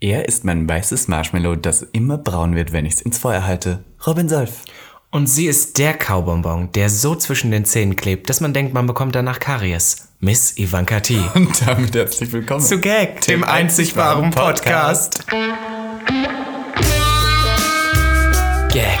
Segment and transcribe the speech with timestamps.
[0.00, 3.84] Er ist mein weißes Marshmallow, das immer braun wird, wenn ich es ins Feuer halte.
[4.06, 4.62] Robin Solf.
[5.10, 8.86] Und sie ist der Kaubonbon, der so zwischen den Zähnen klebt, dass man denkt, man
[8.86, 10.08] bekommt danach Karies.
[10.20, 11.18] Miss Ivanka T.
[11.34, 15.26] Und damit herzlich willkommen zu Gag, dem einzig wahren Podcast.
[18.68, 19.00] Gag,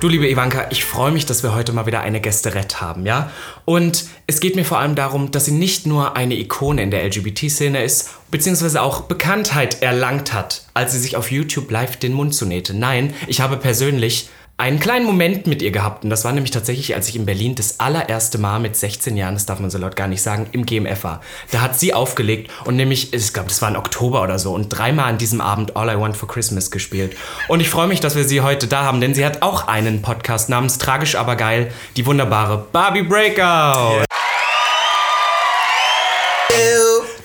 [0.00, 3.32] Du, liebe Ivanka, ich freue mich, dass wir heute mal wieder eine Gästerett haben, ja?
[3.64, 7.04] Und es geht mir vor allem darum, dass sie nicht nur eine Ikone in der
[7.04, 12.32] LGBT-Szene ist, beziehungsweise auch Bekanntheit erlangt hat, als sie sich auf YouTube live den Mund
[12.32, 12.74] zunähte.
[12.74, 16.02] Nein, ich habe persönlich einen kleinen Moment mit ihr gehabt.
[16.02, 19.34] Und das war nämlich tatsächlich, als ich in Berlin das allererste Mal mit 16 Jahren,
[19.34, 21.22] das darf man so laut gar nicht sagen, im GMF war.
[21.52, 24.68] Da hat sie aufgelegt und nämlich, ich glaube, das war im Oktober oder so, und
[24.68, 27.16] dreimal an diesem Abend All I Want for Christmas gespielt.
[27.46, 30.02] Und ich freue mich, dass wir sie heute da haben, denn sie hat auch einen
[30.02, 34.04] Podcast namens Tragisch aber geil, die wunderbare Barbie Breakout.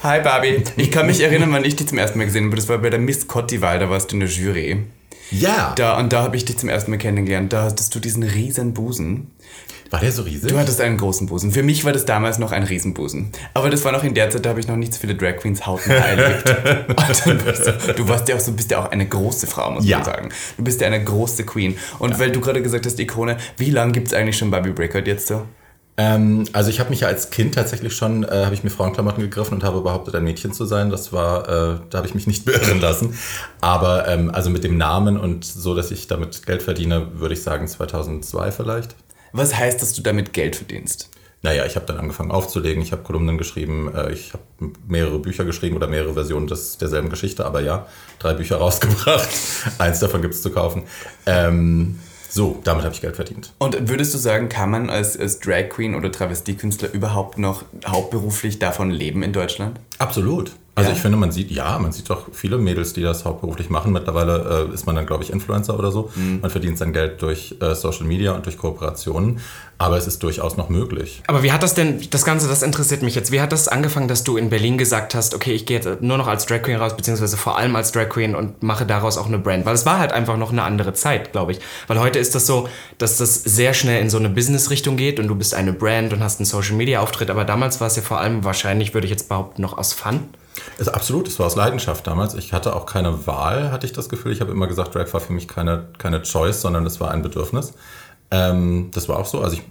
[0.03, 0.63] Hi Barbie.
[0.75, 2.57] Ich kann mich erinnern, wann ich dich zum ersten Mal gesehen habe.
[2.57, 4.83] Das war bei der Miss Cottival, da warst du in der Jury.
[5.31, 5.73] Ja.
[5.75, 7.53] Da, und da habe ich dich zum ersten Mal kennengelernt.
[7.53, 9.31] Da hattest du diesen riesen Busen.
[9.93, 10.49] War der so riesig?
[10.49, 11.51] Du hattest einen großen Busen.
[11.51, 13.31] Für mich war das damals noch ein Riesenbusen.
[13.53, 15.37] Aber das war noch in der Zeit, da habe ich noch nicht so viele Drag
[15.37, 16.49] Queens hautnah erlebt.
[16.49, 19.97] du, du warst ja auch so, bist ja auch eine große Frau, muss ja.
[19.97, 20.29] man sagen.
[20.57, 21.77] Du bist ja eine große Queen.
[21.99, 22.19] Und ja.
[22.19, 25.27] weil du gerade gesagt hast, Ikone, wie lange gibt es eigentlich schon Barbie Breakout jetzt
[25.27, 25.45] so?
[25.95, 29.21] Ähm, also ich habe mich ja als Kind tatsächlich schon, äh, habe ich mir Frauenklamotten
[29.21, 30.89] gegriffen und habe behauptet, ein Mädchen zu sein.
[30.89, 33.17] Das war, äh, da habe ich mich nicht beirren lassen.
[33.61, 37.43] Aber ähm, also mit dem Namen und so, dass ich damit Geld verdiene, würde ich
[37.43, 38.95] sagen 2002 vielleicht.
[39.33, 41.09] Was heißt, dass du damit Geld verdienst?
[41.43, 44.43] Naja, ich habe dann angefangen aufzulegen, ich habe Kolumnen geschrieben, äh, ich habe
[44.87, 47.85] mehrere Bücher geschrieben oder mehrere Versionen des, derselben Geschichte, aber ja,
[48.17, 49.27] drei Bücher rausgebracht.
[49.77, 50.83] Eins davon gibt es zu kaufen.
[51.25, 51.99] Ähm,
[52.33, 53.53] so, damit habe ich Geld verdient.
[53.59, 58.57] Und würdest du sagen, kann man als, als Drag Queen oder Travestiekünstler überhaupt noch hauptberuflich
[58.57, 59.79] davon leben in Deutschland?
[59.99, 60.51] Absolut.
[60.75, 60.95] Also ja.
[60.95, 63.91] ich finde, man sieht, ja, man sieht doch viele Mädels, die das hauptberuflich machen.
[63.91, 66.09] Mittlerweile äh, ist man dann, glaube ich, Influencer oder so.
[66.15, 66.39] Mhm.
[66.41, 69.39] Man verdient sein Geld durch äh, Social Media und durch Kooperationen.
[69.77, 71.21] Aber es ist durchaus noch möglich.
[71.27, 74.07] Aber wie hat das denn, das Ganze, das interessiert mich jetzt, wie hat das angefangen,
[74.07, 76.77] dass du in Berlin gesagt hast, okay, ich gehe jetzt nur noch als Drag Queen
[76.77, 79.65] raus, beziehungsweise vor allem als Drag Queen und mache daraus auch eine Brand?
[79.65, 81.59] Weil es war halt einfach noch eine andere Zeit, glaube ich.
[81.87, 82.67] Weil heute ist das so,
[82.97, 86.23] dass das sehr schnell in so eine Business-Richtung geht und du bist eine Brand und
[86.23, 87.29] hast einen Social-Media-Auftritt.
[87.29, 90.29] Aber damals war es ja vor allem wahrscheinlich, würde ich jetzt behaupten, noch aus Fun.
[90.77, 92.33] Es, absolut, es war aus Leidenschaft damals.
[92.35, 94.31] Ich hatte auch keine Wahl, hatte ich das Gefühl.
[94.31, 97.21] Ich habe immer gesagt, Drag war für mich keine, keine Choice, sondern es war ein
[97.21, 97.73] Bedürfnis.
[98.31, 99.41] Ähm, das war auch so.
[99.41, 99.63] Also ich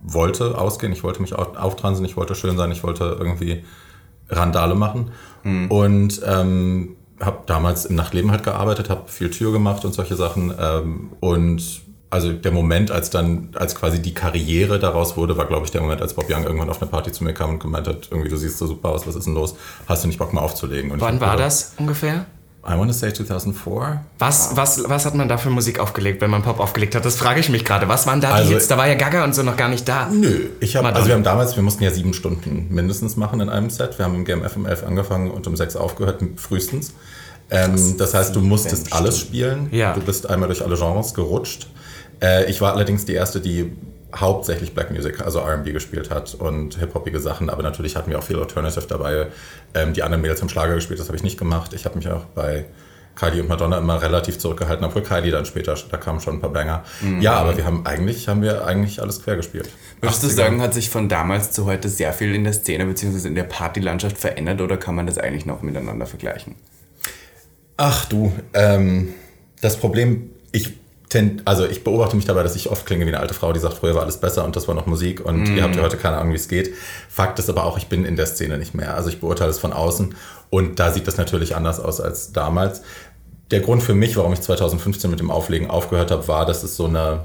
[0.00, 3.64] wollte ausgehen, ich wollte mich auftransen, ich wollte schön sein, ich wollte irgendwie
[4.28, 5.10] Randale machen.
[5.42, 5.70] Mhm.
[5.70, 10.52] Und ähm, habe damals im Nachtleben halt gearbeitet, habe viel Tür gemacht und solche Sachen.
[10.58, 11.82] Ähm, und
[12.14, 15.80] also der Moment, als dann, als quasi die Karriere daraus wurde, war, glaube ich, der
[15.80, 18.30] Moment, als Bob Young irgendwann auf eine Party zu mir kam und gemeint hat, irgendwie,
[18.30, 19.56] du siehst so super aus, was ist denn los?
[19.88, 20.92] Hast du nicht Bock mal aufzulegen?
[20.92, 22.26] Und Wann war das ungefähr?
[22.64, 24.04] I want to say 2004.
[24.20, 24.56] Was, wow.
[24.56, 27.04] was, was hat man da für Musik aufgelegt, wenn man Pop aufgelegt hat?
[27.04, 27.88] Das frage ich mich gerade.
[27.88, 28.68] Was waren da also, die Hits?
[28.68, 30.08] Da war ja Gaga und so noch gar nicht da.
[30.08, 33.48] Nö, ich habe, also wir haben damals, wir mussten ja sieben Stunden mindestens machen in
[33.48, 33.98] einem Set.
[33.98, 36.94] Wir haben im GMF um elf angefangen und um sechs aufgehört, frühestens.
[37.50, 39.68] Ähm, das heißt, du musstest alles spielen.
[39.72, 39.94] Ja.
[39.94, 41.66] Du bist einmal durch alle Genres gerutscht.
[42.24, 43.72] Äh, ich war allerdings die erste, die
[44.14, 48.22] hauptsächlich Black Music, also RB gespielt hat und hip-hopige Sachen, aber natürlich hatten wir auch
[48.22, 49.26] viel Alternative dabei.
[49.74, 51.72] Ähm, die anderen Mädels haben Schlager gespielt, das habe ich nicht gemacht.
[51.74, 52.64] Ich habe mich auch bei
[53.16, 56.50] Kylie und Madonna immer relativ zurückgehalten, obwohl Kylie dann später, da kamen schon ein paar
[56.50, 56.84] Banger.
[57.00, 57.20] Mhm.
[57.20, 59.68] Ja, aber wir haben eigentlich, haben wir eigentlich alles quer gespielt.
[60.00, 63.28] Würdest du sagen, hat sich von damals zu heute sehr viel in der Szene bzw.
[63.28, 66.54] in der Partylandschaft verändert oder kann man das eigentlich noch miteinander vergleichen?
[67.76, 69.14] Ach du, ähm,
[69.60, 70.83] das Problem, ich
[71.44, 73.74] also ich beobachte mich dabei, dass ich oft klinge wie eine alte Frau, die sagt,
[73.74, 75.56] früher war alles besser und das war noch Musik und mm.
[75.56, 76.74] ihr habt ja heute keine Ahnung, wie es geht.
[77.08, 78.94] Fakt ist aber auch, ich bin in der Szene nicht mehr.
[78.94, 80.14] Also ich beurteile es von außen
[80.50, 82.82] und da sieht das natürlich anders aus als damals.
[83.50, 86.76] Der Grund für mich, warum ich 2015 mit dem Auflegen aufgehört habe, war, dass es
[86.76, 87.20] so eine,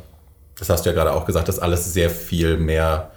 [0.58, 3.12] das hast du ja gerade auch gesagt, dass alles sehr viel mehr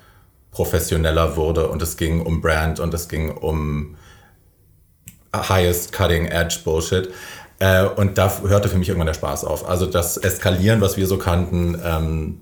[0.53, 3.97] professioneller wurde und es ging um Brand und es ging um
[5.35, 7.09] highest cutting edge Bullshit.
[7.63, 9.69] Äh, und da hörte für mich irgendwann der Spaß auf.
[9.69, 12.39] Also das Eskalieren, was wir so kannten, ähm,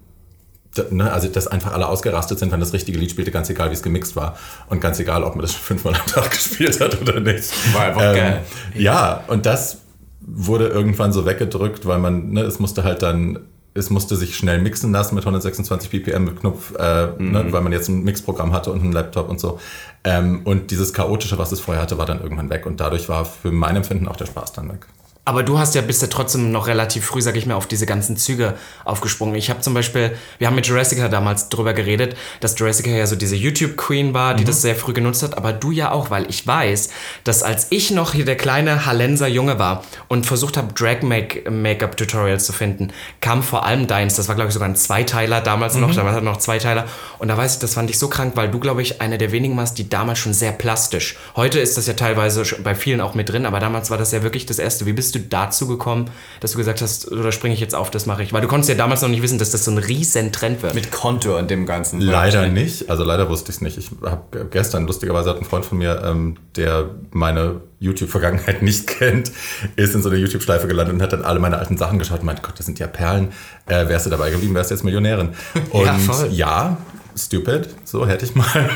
[0.91, 3.75] Ne, also dass einfach alle ausgerastet sind, wenn das richtige Lied spielte, ganz egal, wie
[3.75, 4.39] es gemixt war.
[4.69, 7.53] Und ganz egal, ob man das fünfmal am Tag gespielt hat oder nicht.
[7.75, 8.41] War einfach ähm, geil.
[8.77, 9.79] Ja, und das
[10.21, 13.41] wurde irgendwann so weggedrückt, weil man, ne, es musste halt dann
[13.75, 17.33] es musste sich schnell mixen lassen mit 126 BPM mit Knopf, äh, mhm.
[17.33, 19.59] ne, weil man jetzt ein Mixprogramm hatte und einen Laptop und so.
[20.05, 22.65] Ähm, und dieses Chaotische, was es vorher hatte, war dann irgendwann weg.
[22.65, 24.87] Und dadurch war für mein Empfinden auch der Spaß dann weg.
[25.31, 27.87] Aber du hast ja bist ja trotzdem noch relativ früh, sag ich mal, auf diese
[27.87, 28.55] ganzen Züge
[28.85, 29.37] aufgesprungen.
[29.37, 33.15] Ich habe zum Beispiel, wir haben mit Jurassica damals drüber geredet, dass Jurassica ja so
[33.15, 34.49] diese YouTube-Queen war, die mhm.
[34.49, 36.91] das sehr früh genutzt hat, aber du ja auch, weil ich weiß,
[37.23, 42.53] dass als ich noch hier der kleine Hallenser Junge war und versucht habe, Drag-Make-up-Tutorials zu
[42.53, 44.17] finden, kam vor allem deins.
[44.17, 45.83] Das war, glaube ich, sogar ein Zweiteiler damals mhm.
[45.83, 46.87] noch, damals hat noch Zweiteiler.
[47.21, 49.31] Und da weiß ich, das fand ich so krank, weil du, glaube ich, eine der
[49.31, 51.17] wenigen warst, die damals schon sehr plastisch.
[51.37, 54.25] Heute ist das ja teilweise bei vielen auch mit drin, aber damals war das ja
[54.25, 54.87] wirklich das Erste.
[54.87, 57.91] Wie bist bist du dazu gekommen, dass du gesagt hast, oder springe ich jetzt auf,
[57.91, 58.33] das mache ich?
[58.33, 60.75] Weil du konntest ja damals noch nicht wissen, dass das so ein riesen Trend wird.
[60.75, 62.01] Mit Konto und dem Ganzen.
[62.01, 62.91] Leider nicht.
[62.91, 63.79] Also leider wusste ich es nicht.
[63.79, 69.33] Ich habe gestern, lustigerweise hat ein Freund von mir, ähm, der meine YouTube-Vergangenheit nicht kennt,
[69.77, 72.27] ist in so eine YouTube-Schleife gelandet und hat dann alle meine alten Sachen geschaut und
[72.27, 73.33] meinte, Gott, das sind ja Perlen.
[73.67, 75.31] Äh, wärst du dabei geblieben, wärst du jetzt Millionärin.
[75.71, 76.29] Und ja, voll.
[76.33, 76.77] ja
[77.17, 78.47] stupid, so hätte ich mal.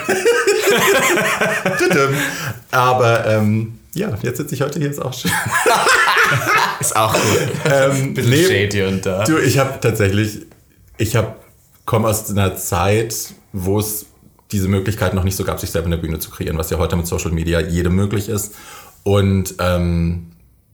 [2.71, 5.31] Aber ähm, ja, jetzt sitze ich heute hier, ist auch schön.
[6.81, 7.49] ist auch gut.
[7.65, 9.25] Ähm, Bisschen nee, shady und da.
[9.25, 10.43] Du, ich habe tatsächlich,
[10.99, 11.35] ich habe
[11.85, 14.07] komme aus einer Zeit, wo es
[14.53, 16.97] diese Möglichkeit noch nicht so gab, sich selber eine Bühne zu kreieren, was ja heute
[16.97, 18.55] mit Social Media jedem möglich ist.
[19.03, 20.33] Und ähm,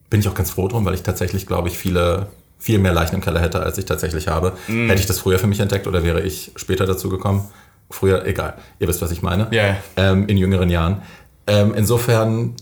[0.09, 3.15] bin ich auch ganz froh drum, weil ich tatsächlich, glaube ich, viele viel mehr Leichen
[3.15, 4.53] im Keller hätte, als ich tatsächlich habe.
[4.69, 4.89] Mm.
[4.89, 7.49] Hätte ich das früher für mich entdeckt oder wäre ich später dazu gekommen?
[7.89, 8.55] Früher, egal.
[8.79, 9.49] Ihr wisst, was ich meine.
[9.51, 9.79] Yeah.
[9.97, 11.03] Ähm, in jüngeren Jahren.
[11.47, 12.55] Ähm, insofern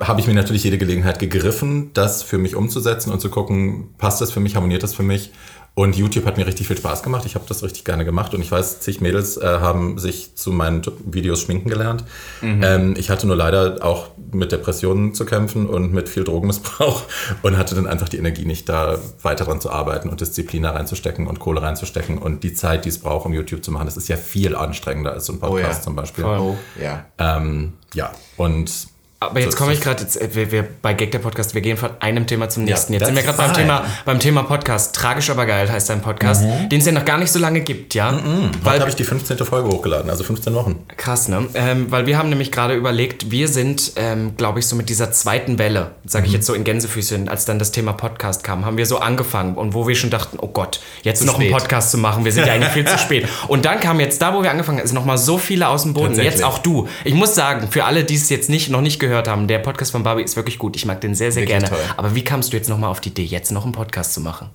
[0.00, 4.20] habe ich mir natürlich jede Gelegenheit gegriffen, das für mich umzusetzen und zu gucken, passt
[4.20, 5.32] das für mich, harmoniert das für mich.
[5.74, 7.24] Und YouTube hat mir richtig viel Spaß gemacht.
[7.24, 8.34] Ich habe das richtig gerne gemacht.
[8.34, 12.04] Und ich weiß, zig Mädels äh, haben sich zu meinen Videos schminken gelernt.
[12.42, 12.62] Mhm.
[12.62, 17.04] Ähm, ich hatte nur leider auch mit Depressionen zu kämpfen und mit viel Drogenmissbrauch
[17.42, 20.72] und hatte dann einfach die Energie nicht, da weiter dran zu arbeiten und Disziplin da
[20.72, 23.86] reinzustecken und Kohle reinzustecken und die Zeit, die es braucht, um YouTube zu machen.
[23.86, 25.80] Das ist ja viel anstrengender als so ein Podcast oh ja.
[25.80, 26.24] zum Beispiel.
[26.24, 27.06] Oh, ja.
[27.16, 28.91] Ähm, ja, und
[29.28, 32.26] aber jetzt komme ich gerade, wir, wir, bei Gag der Podcast, wir gehen von einem
[32.26, 32.92] Thema zum nächsten.
[32.92, 34.94] Ja, jetzt sind wir gerade beim Thema, beim Thema Podcast.
[34.94, 36.68] Tragisch aber geil heißt dein Podcast, mhm.
[36.68, 38.12] den es ja noch gar nicht so lange gibt, ja?
[38.12, 38.50] Mhm.
[38.64, 39.38] Heute habe ich die 15.
[39.38, 40.84] Folge hochgeladen, also 15 Wochen.
[40.96, 41.46] Krass, ne?
[41.54, 45.12] Ähm, weil wir haben nämlich gerade überlegt, wir sind, ähm, glaube ich, so mit dieser
[45.12, 46.36] zweiten Welle, sage ich mhm.
[46.36, 49.74] jetzt so in Gänsefüßchen, als dann das Thema Podcast kam, haben wir so angefangen und
[49.74, 51.46] wo wir schon dachten, oh Gott, jetzt zu noch spät.
[51.46, 53.28] einen Podcast zu machen, wir sind ja eigentlich viel zu spät.
[53.48, 55.82] Und dann kam jetzt da, wo wir angefangen haben, ist noch mal so viele aus
[55.82, 56.14] dem Boden.
[56.14, 56.88] Jetzt auch du.
[57.04, 59.92] Ich muss sagen, für alle, die es jetzt nicht, noch nicht gehört haben, der Podcast
[59.92, 60.76] von Barbie ist wirklich gut.
[60.76, 61.68] Ich mag den sehr, sehr wirklich gerne.
[61.68, 61.94] Toll.
[61.96, 64.50] Aber wie kamst du jetzt nochmal auf die Idee, jetzt noch einen Podcast zu machen?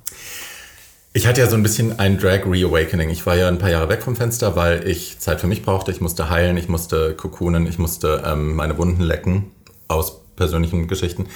[1.14, 3.10] Ich hatte ja so ein bisschen ein Drag Reawakening.
[3.10, 5.92] Ich war ja ein paar Jahre weg vom Fenster, weil ich Zeit für mich brauchte.
[5.92, 9.52] Ich musste heilen, ich musste kokunen, ich musste ähm, meine Wunden lecken
[9.88, 11.28] aus persönlichen Geschichten.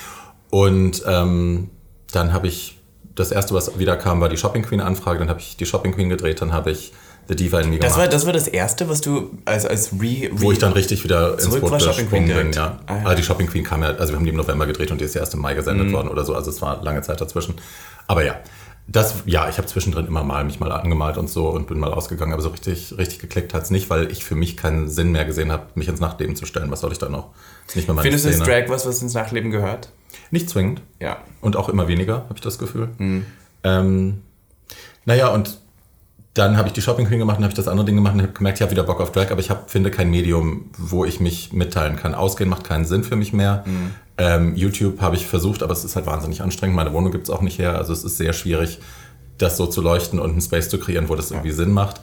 [0.49, 1.69] Und ähm,
[2.11, 2.77] dann habe ich,
[3.15, 5.19] das erste, was wieder kam, war die Shopping Queen Anfrage.
[5.19, 6.93] Dann habe ich die Shopping Queen gedreht, dann habe ich
[7.27, 10.29] The Diva in das War, das war das erste, was du als, als Re, Re
[10.33, 12.79] Wo ich dann richtig wieder ins Boot gesprungen bin, ja.
[12.87, 13.03] Ah, ja.
[13.03, 15.05] Also die Shopping Queen kam ja, also wir haben die im November gedreht und die
[15.05, 15.93] ist ja erst im Mai gesendet mhm.
[15.93, 17.55] worden oder so, also es war lange Zeit dazwischen.
[18.07, 18.35] Aber ja,
[18.87, 21.93] das, ja, ich habe zwischendrin immer mal mich mal angemalt und so und bin mal
[21.93, 25.11] ausgegangen, aber so richtig, richtig geklickt hat es nicht, weil ich für mich keinen Sinn
[25.11, 26.71] mehr gesehen habe, mich ins Nachtleben zu stellen.
[26.71, 27.29] Was soll ich da noch?
[27.75, 29.89] Nicht mehr meine Findest du das Drag was, was ins Nachtleben gehört?
[30.31, 30.81] Nicht zwingend.
[30.99, 31.19] Ja.
[31.39, 32.89] Und auch immer weniger, habe ich das Gefühl.
[32.97, 33.25] Mhm.
[33.63, 34.21] Ähm,
[35.05, 35.60] naja, und
[36.33, 38.21] dann habe ich die Shopping Queen gemacht und habe ich das andere Ding gemacht und
[38.21, 41.03] habe gemerkt, ich habe wieder Bock auf Drag, aber ich hab, finde kein Medium, wo
[41.03, 42.15] ich mich mitteilen kann.
[42.15, 43.63] Ausgehen macht keinen Sinn für mich mehr.
[43.65, 43.91] Mhm.
[44.17, 46.75] Ähm, YouTube habe ich versucht, aber es ist halt wahnsinnig anstrengend.
[46.75, 47.75] Meine Wohnung gibt es auch nicht her.
[47.75, 48.79] Also es ist sehr schwierig,
[49.39, 51.55] das so zu leuchten und einen Space zu kreieren, wo das irgendwie ja.
[51.55, 51.99] Sinn macht.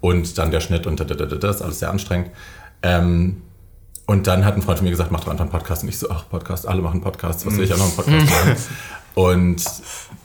[0.00, 2.30] Und dann der Schnitt und das ist alles sehr anstrengend.
[2.82, 3.42] Ähm,
[4.06, 5.82] und dann hat ein Freund von mir gesagt, mach doch einfach einen Podcast.
[5.84, 8.30] Und ich so, ach, Podcast, alle machen Podcasts, was will ich auch noch einen Podcast
[8.30, 8.56] machen?
[9.14, 9.64] und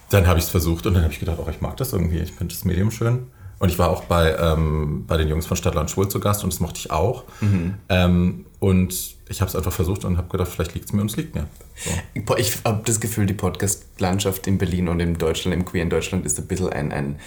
[0.10, 2.20] dann habe ich es versucht und dann habe ich gedacht, oh, ich mag das irgendwie,
[2.20, 3.28] ich finde das Medium schön.
[3.64, 6.52] Und ich war auch bei, ähm, bei den Jungs von Stadtland Schwul zu Gast und
[6.52, 7.24] das mochte ich auch.
[7.40, 7.76] Mhm.
[7.88, 8.94] Ähm, und
[9.30, 11.34] ich habe es einfach versucht und habe gedacht, vielleicht liegt es mir und es liegt
[11.34, 11.48] mir.
[11.78, 12.36] So.
[12.36, 16.26] Ich habe das Gefühl, die Podcast-Landschaft in Berlin und in Deutschland, im Queer in Deutschland,
[16.26, 17.20] ist ein bisschen ein, ein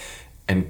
[0.48, 0.64] ein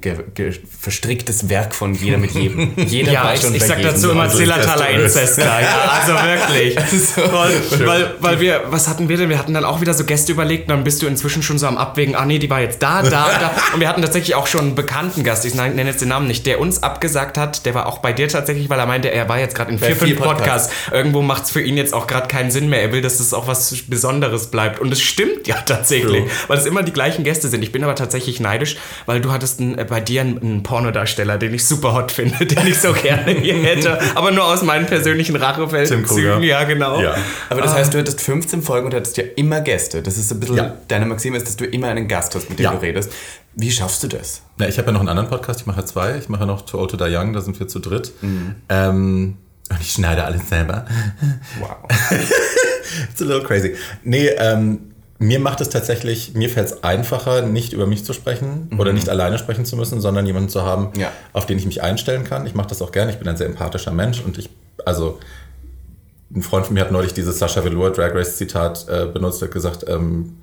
[0.80, 2.72] verstricktes Werk von jeder mit jedem.
[2.86, 5.36] Jeder ja, ich, ich sag dazu immer Zillertaler Inzest.
[5.36, 5.58] Ja,
[6.00, 6.78] also wirklich.
[7.14, 9.28] so weil, weil, weil wir, was hatten wir denn?
[9.28, 11.66] Wir hatten dann auch wieder so Gäste überlegt und dann bist du inzwischen schon so
[11.66, 13.52] am Abwägen, ah nee, die war jetzt da, da, da.
[13.74, 16.46] Und wir hatten tatsächlich auch schon einen bekannten Gast, ich nenne jetzt den Namen nicht,
[16.46, 19.38] der uns abgesagt hat, der war auch bei dir tatsächlich, weil er meinte, er war
[19.38, 20.36] jetzt gerade in vier, fünf Podcasts.
[20.36, 20.70] Podcast.
[20.92, 22.80] Irgendwo macht es für ihn jetzt auch gerade keinen Sinn mehr.
[22.80, 24.80] Er will, dass es das auch was Besonderes bleibt.
[24.80, 26.30] Und es stimmt ja tatsächlich, True.
[26.48, 27.62] weil es immer die gleichen Gäste sind.
[27.62, 30.62] Ich bin aber tatsächlich neidisch, weil du hattest einen ansonsten äh, bei dir ein, ein,
[30.62, 34.62] Pornodarsteller, den ich super hot finde, den ich so gerne hier hätte, aber nur aus
[34.62, 36.42] meinen persönlichen Rachefeldzügen.
[36.42, 37.00] Ja, genau.
[37.00, 37.14] Ja.
[37.50, 37.76] Aber das ah.
[37.76, 40.02] heißt, du hattest 15 Folgen und hattest ja immer Gäste.
[40.02, 40.76] Das ist ein bisschen, ja.
[40.88, 42.72] deine Maxime ist, dass du immer einen Gast hast, mit dem ja.
[42.72, 43.12] du redest.
[43.54, 44.42] Wie schaffst du das?
[44.58, 46.18] Na, ich habe ja noch einen anderen Podcast, ich mache ja zwei.
[46.18, 48.12] Ich mache ja noch Too Old to Die Young, da sind wir zu dritt.
[48.20, 48.56] Mhm.
[48.68, 49.36] Ähm,
[49.70, 50.84] und ich schneide alles selber.
[51.58, 51.76] Wow.
[53.10, 53.74] It's a little crazy.
[54.04, 58.68] Nee, ähm, mir macht es tatsächlich, mir fällt es einfacher, nicht über mich zu sprechen
[58.70, 58.80] mhm.
[58.80, 61.10] oder nicht alleine sprechen zu müssen, sondern jemanden zu haben, ja.
[61.32, 62.46] auf den ich mich einstellen kann.
[62.46, 63.10] Ich mache das auch gerne.
[63.10, 64.50] Ich bin ein sehr empathischer Mensch und ich,
[64.84, 65.18] also
[66.34, 69.52] ein Freund von mir hat neulich dieses Sascha Velour Drag Race Zitat äh, benutzt, hat
[69.52, 70.36] gesagt, ähm,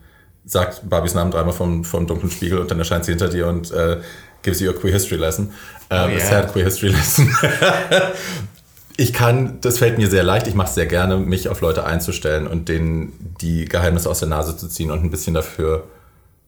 [0.46, 3.72] sagt Barbies Namen dreimal vom, vom dunklen Spiegel und dann erscheint sie hinter dir und
[3.72, 3.98] äh,
[4.42, 5.52] gives you a queer history lesson.
[5.92, 6.18] Uh, oh, yeah.
[6.18, 7.30] A sad queer history lesson.
[8.96, 11.86] Ich kann, das fällt mir sehr leicht, ich mache es sehr gerne, mich auf Leute
[11.86, 15.86] einzustellen und denen die Geheimnisse aus der Nase zu ziehen und ein bisschen dafür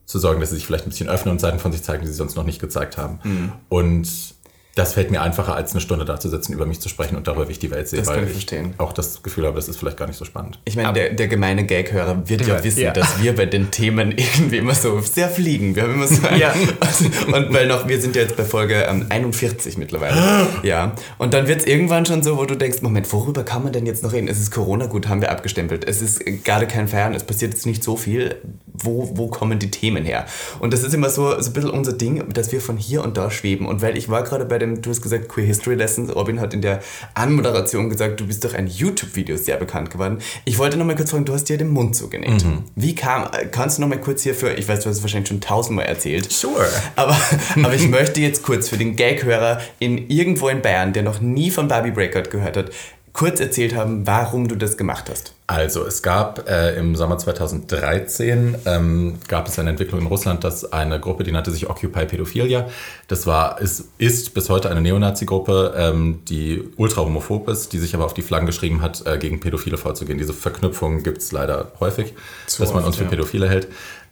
[0.06, 2.08] zu sorgen, dass sie sich vielleicht ein bisschen öffnen und Seiten von sich zeigen, die
[2.08, 3.20] sie sonst noch nicht gezeigt haben.
[3.24, 3.52] Mhm.
[3.70, 4.35] Und
[4.75, 7.27] das fällt mir einfacher, als eine Stunde da zu sitzen, über mich zu sprechen und
[7.27, 8.00] darüber, wie ich die Welt sehe.
[8.00, 8.74] Das weil kann ich verstehen.
[8.77, 10.60] auch das Gefühl habe, das ist vielleicht gar nicht so spannend.
[10.65, 12.91] Ich meine, der, der gemeine Gag-Hörer wird ja wissen, ja.
[12.91, 15.77] dass wir bei den Themen irgendwie immer so sehr fliegen.
[15.77, 16.53] Wir haben immer so ja.
[17.27, 20.48] Und weil noch, wir sind ja jetzt bei Folge ähm, 41 mittlerweile.
[20.63, 20.91] ja.
[21.17, 23.86] Und dann wird es irgendwann schon so, wo du denkst, Moment, worüber kann man denn
[23.86, 24.27] jetzt noch reden?
[24.27, 25.88] Es ist Corona, gut, haben wir abgestempelt.
[25.88, 28.36] Es ist gerade kein Feiern, es passiert jetzt nicht so viel.
[28.74, 30.25] Wo, wo kommen die Themen her?
[30.60, 33.15] Und das ist immer so, so ein bisschen unser Ding, dass wir von hier und
[33.15, 33.67] da schweben.
[33.67, 36.14] Und weil ich war gerade bei dem, du hast gesagt, Queer History Lessons.
[36.16, 36.82] Robin hat in der
[37.14, 40.20] Anmoderation gesagt, du bist durch ein YouTube-Video sehr bekannt geworden.
[40.46, 42.44] Ich wollte noch mal kurz fragen, du hast dir den Mund zugenäht.
[42.44, 42.64] Mhm.
[42.76, 45.30] Wie kam, kannst du noch mal kurz hier für, ich weiß, du hast es wahrscheinlich
[45.30, 46.32] schon tausendmal erzählt.
[46.32, 46.68] Sure.
[46.96, 47.18] Aber,
[47.64, 51.52] aber ich möchte jetzt kurz für den Gag-Hörer in irgendwo in Bayern, der noch nie
[51.52, 52.72] von Barbie Breakout gehört hat,
[53.16, 55.34] kurz erzählt haben, warum du das gemacht hast.
[55.48, 60.74] Also es gab äh, im Sommer 2013 ähm, gab es eine Entwicklung in Russland, dass
[60.74, 62.68] eine Gruppe, die nannte sich Occupy Pädophilia,
[63.08, 67.96] das war ist, ist bis heute eine Neonazi-Gruppe, ähm, die ultra homophob ist, die sich
[67.96, 70.18] aber auf die Flaggen geschrieben hat, äh, gegen Pädophile vorzugehen.
[70.18, 72.14] Diese Verknüpfung gibt es leider häufig,
[72.48, 73.70] Zu dass man uns für Pädophile hält.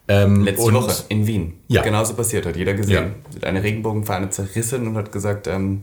[0.07, 1.53] Ähm, Letzte Woche in Wien.
[1.67, 1.81] Ja.
[1.81, 3.15] Genauso passiert, hat jeder gesehen.
[3.41, 3.47] Ja.
[3.49, 5.81] Eine Regenbogenfahne zerrissen und hat gesagt, ähm,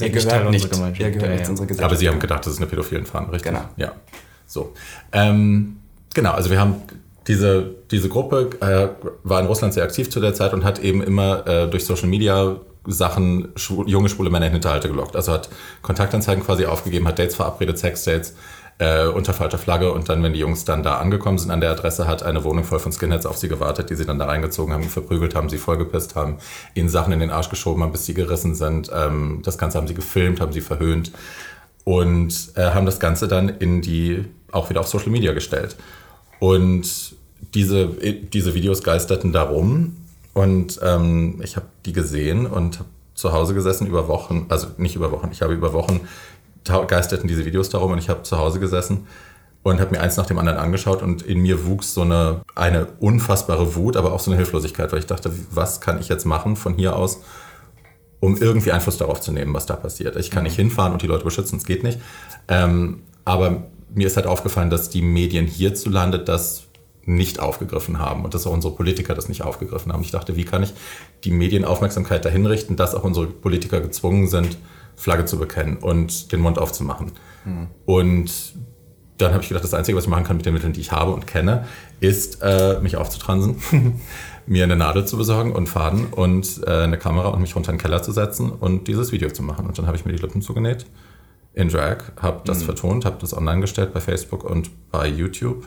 [0.00, 1.48] Ihr gehört nicht, ihr gehört ja, nicht ja.
[1.50, 1.84] unsere Gesellschaft.
[1.84, 3.52] Aber Sie haben gedacht, das ist eine Pädophilenfahne, richtig?
[3.52, 3.64] Genau.
[3.76, 3.92] Ja.
[4.46, 4.74] So.
[5.12, 5.76] Ähm,
[6.14, 6.76] genau, also wir haben
[7.26, 8.88] diese, diese Gruppe äh,
[9.24, 12.08] war in Russland sehr aktiv zu der Zeit und hat eben immer äh, durch Social
[12.08, 15.16] Media Sachen schwul, junge schwule Männer in Hinterhalte gelockt.
[15.16, 15.48] Also hat
[15.82, 18.34] Kontaktanzeigen quasi aufgegeben, hat Dates verabredet, Sexdates
[18.78, 21.70] äh, unter falscher Flagge und dann, wenn die Jungs dann da angekommen sind an der
[21.70, 24.74] Adresse, hat eine Wohnung voll von Skinheads auf sie gewartet, die sie dann da reingezogen
[24.74, 26.36] haben, verprügelt haben, sie vollgepisst haben,
[26.74, 28.90] ihnen Sachen in den Arsch geschoben haben, bis sie gerissen sind.
[28.94, 31.12] Ähm, das Ganze haben sie gefilmt, haben sie verhöhnt
[31.84, 35.76] und äh, haben das Ganze dann in die, auch wieder auf Social Media gestellt.
[36.38, 37.16] Und
[37.54, 39.96] diese, diese Videos geisterten darum
[40.34, 44.94] und ähm, ich habe die gesehen und habe zu Hause gesessen über Wochen, also nicht
[44.94, 46.02] über Wochen, ich habe über Wochen
[46.68, 49.06] geisterten diese Videos darum und ich habe zu Hause gesessen
[49.62, 52.86] und habe mir eins nach dem anderen angeschaut und in mir wuchs so eine, eine
[53.00, 56.54] unfassbare Wut, aber auch so eine Hilflosigkeit, weil ich dachte, was kann ich jetzt machen
[56.54, 57.22] von hier aus,
[58.20, 60.16] um irgendwie Einfluss darauf zu nehmen, was da passiert.
[60.16, 61.98] Ich kann nicht hinfahren und die Leute beschützen, es geht nicht.
[62.48, 66.66] Ähm, aber mir ist halt aufgefallen, dass die Medien hierzulande das
[67.04, 70.02] nicht aufgegriffen haben und dass auch unsere Politiker das nicht aufgegriffen haben.
[70.02, 70.74] Ich dachte, wie kann ich
[71.24, 74.58] die Medienaufmerksamkeit dahin richten, dass auch unsere Politiker gezwungen sind,
[74.96, 77.12] Flagge zu bekennen und den Mund aufzumachen.
[77.44, 77.68] Mhm.
[77.84, 78.54] Und
[79.18, 80.92] dann habe ich gedacht, das Einzige, was ich machen kann mit den Mitteln, die ich
[80.92, 81.66] habe und kenne,
[82.00, 83.56] ist, äh, mich aufzutransen,
[84.46, 87.76] mir eine Nadel zu besorgen und Faden und äh, eine Kamera und mich runter in
[87.76, 89.66] den Keller zu setzen und dieses Video zu machen.
[89.66, 90.86] Und dann habe ich mir die Lippen zugenäht
[91.54, 92.64] in Drag, habe das mhm.
[92.64, 95.66] vertont, habe das online gestellt bei Facebook und bei YouTube.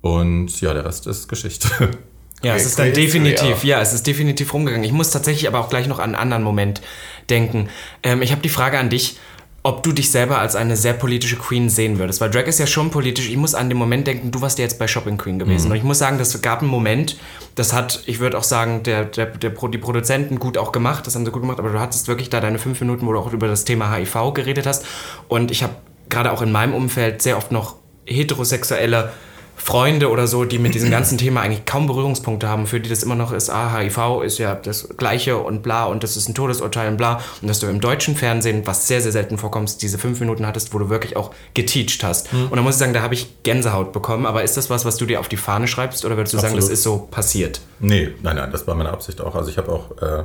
[0.00, 1.68] Und ja, der Rest ist Geschichte.
[2.42, 3.80] Ja, es ist dann definitiv, ja.
[3.80, 4.84] es ist definitiv rumgegangen.
[4.84, 6.82] Ich muss tatsächlich aber auch gleich noch an einen anderen Moment
[7.30, 7.68] denken.
[8.02, 9.18] Ähm, ich habe die Frage an dich,
[9.66, 12.20] ob du dich selber als eine sehr politische Queen sehen würdest.
[12.20, 13.28] Weil Drag ist ja schon politisch.
[13.28, 15.66] Ich muss an den Moment denken, du warst ja jetzt bei Shopping Queen gewesen.
[15.66, 15.70] Mhm.
[15.72, 17.16] Und ich muss sagen, das gab einen Moment,
[17.56, 21.16] das hat, ich würde auch sagen, der, der, der, die Produzenten gut auch gemacht, das
[21.16, 23.32] haben sie gut gemacht, aber du hattest wirklich da deine fünf Minuten, wo du auch
[23.32, 24.86] über das Thema HIV geredet hast.
[25.26, 25.74] Und ich habe
[26.08, 29.12] gerade auch in meinem Umfeld sehr oft noch heterosexuelle
[29.56, 33.02] Freunde oder so, die mit diesem ganzen Thema eigentlich kaum Berührungspunkte haben, für die das
[33.02, 36.34] immer noch ist, ah, HIV ist ja das Gleiche und bla und das ist ein
[36.34, 37.20] Todesurteil und bla.
[37.40, 40.74] Und dass du im deutschen Fernsehen, was sehr, sehr selten vorkommt, diese fünf Minuten hattest,
[40.74, 42.32] wo du wirklich auch geteacht hast.
[42.32, 42.44] Mhm.
[42.44, 44.26] Und da muss ich sagen, da habe ich Gänsehaut bekommen.
[44.26, 46.60] Aber ist das was, was du dir auf die Fahne schreibst oder würdest du Absolut.
[46.60, 47.60] sagen, das ist so passiert?
[47.80, 49.34] Nee, nein, nein, das war meine Absicht auch.
[49.34, 50.24] Also ich habe auch äh,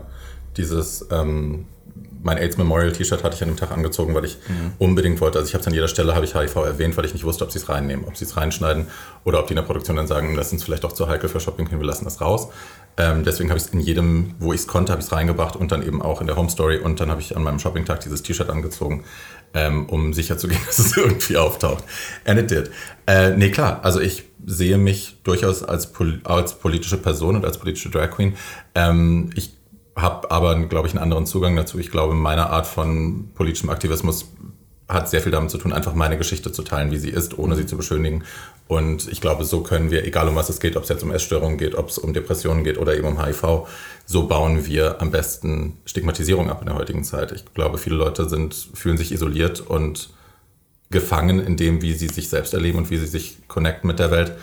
[0.57, 1.65] dieses ähm,
[2.23, 4.73] mein AIDS Memorial T-Shirt hatte ich an dem Tag angezogen, weil ich mhm.
[4.79, 5.39] unbedingt wollte.
[5.39, 7.43] Also ich habe es an jeder Stelle habe ich HIV erwähnt, weil ich nicht wusste,
[7.43, 8.87] ob sie es reinnehmen, ob sie es reinschneiden
[9.23, 11.29] oder ob die in der Produktion dann sagen, das ist uns vielleicht doch zu heikel
[11.29, 12.49] für Shopping wir lassen das raus.
[12.97, 15.55] Ähm, deswegen habe ich es in jedem, wo ich es konnte, habe ich es reingebracht
[15.55, 18.01] und dann eben auch in der Home Story und dann habe ich an meinem Shopping-Tag
[18.01, 19.05] dieses T-Shirt angezogen,
[19.53, 21.83] ähm, um sicher zu gehen, dass es irgendwie auftaucht.
[22.25, 22.71] And it did.
[23.07, 27.57] Äh, nee, klar, also ich sehe mich durchaus als, Pol als politische Person und als
[27.57, 28.35] politische Drag Queen.
[28.75, 29.60] Ähm, ich
[29.95, 31.79] habe aber, glaube ich, einen anderen Zugang dazu.
[31.79, 34.29] Ich glaube, meine Art von politischem Aktivismus
[34.87, 37.55] hat sehr viel damit zu tun, einfach meine Geschichte zu teilen, wie sie ist, ohne
[37.55, 38.23] sie zu beschönigen.
[38.67, 41.11] Und ich glaube, so können wir, egal um was es geht, ob es jetzt um
[41.11, 43.67] Essstörungen geht, ob es um Depressionen geht oder eben um HIV,
[44.05, 47.31] so bauen wir am besten Stigmatisierung ab in der heutigen Zeit.
[47.31, 50.09] Ich glaube, viele Leute sind, fühlen sich isoliert und
[50.89, 54.11] gefangen in dem, wie sie sich selbst erleben und wie sie sich connecten mit der
[54.11, 54.33] Welt.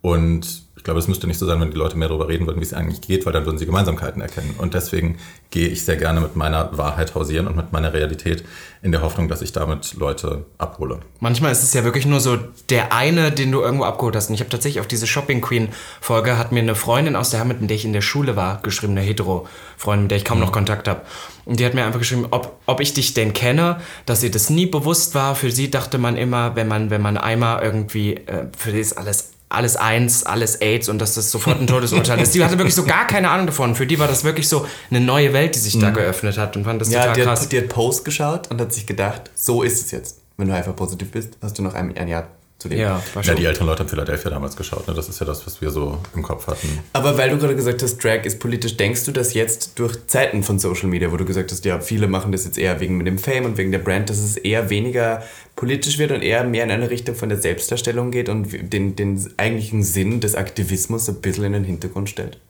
[0.00, 2.60] Und ich glaube, es müsste nicht so sein, wenn die Leute mehr darüber reden würden,
[2.60, 4.54] wie es eigentlich geht, weil dann würden sie Gemeinsamkeiten erkennen.
[4.58, 5.18] Und deswegen
[5.50, 8.44] gehe ich sehr gerne mit meiner Wahrheit hausieren und mit meiner Realität
[8.80, 11.00] in der Hoffnung, dass ich damit Leute abhole.
[11.18, 12.38] Manchmal ist es ja wirklich nur so
[12.70, 14.28] der eine, den du irgendwo abgeholt hast.
[14.28, 15.70] Und ich habe tatsächlich auf diese Shopping Queen
[16.00, 18.92] Folge hat mir eine Freundin aus der mit der ich in der Schule war, geschrieben,
[18.92, 20.44] eine Hetero-Freundin, mit der ich kaum mhm.
[20.44, 21.00] noch Kontakt habe.
[21.44, 24.48] Und die hat mir einfach geschrieben, ob, ob ich dich denn kenne, dass ihr das
[24.48, 25.34] nie bewusst war.
[25.34, 28.92] Für sie dachte man immer, wenn man, wenn man einmal irgendwie, äh, für sie ist
[28.92, 32.34] alles alles eins, alles AIDS und dass das sofort ein Todesurteil ist.
[32.34, 33.74] Die hatte wirklich so gar keine Ahnung davon.
[33.74, 35.80] Für die war das wirklich so eine neue Welt, die sich mhm.
[35.80, 37.42] da geöffnet hat und fand das ja, total die krass.
[37.42, 40.20] Hat, die hat Post geschaut und hat sich gedacht, so ist es jetzt.
[40.36, 42.28] Wenn du einfach positiv bist, hast du noch ein, ein Jahr
[42.58, 42.78] zu dem.
[42.78, 44.88] Ja, ja, die älteren Leute haben Philadelphia damals geschaut.
[44.88, 44.94] Ne?
[44.94, 46.80] Das ist ja das, was wir so im Kopf hatten.
[46.92, 50.42] Aber weil du gerade gesagt hast, Drag ist politisch, denkst du, dass jetzt durch Zeiten
[50.42, 53.18] von Social Media, wo du gesagt hast, ja, viele machen das jetzt eher wegen dem
[53.18, 55.22] Fame und wegen der Brand, dass es eher weniger
[55.54, 59.32] politisch wird und eher mehr in eine Richtung von der Selbstdarstellung geht und den, den
[59.36, 62.40] eigentlichen Sinn des Aktivismus ein bisschen in den Hintergrund stellt?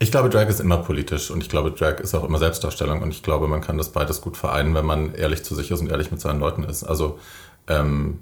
[0.00, 3.10] Ich glaube, Drag ist immer politisch und ich glaube, Drag ist auch immer Selbstdarstellung und
[3.10, 5.92] ich glaube, man kann das beides gut vereinen, wenn man ehrlich zu sich ist und
[5.92, 6.82] ehrlich mit seinen Leuten ist.
[6.82, 7.20] Also
[7.68, 8.18] ähm,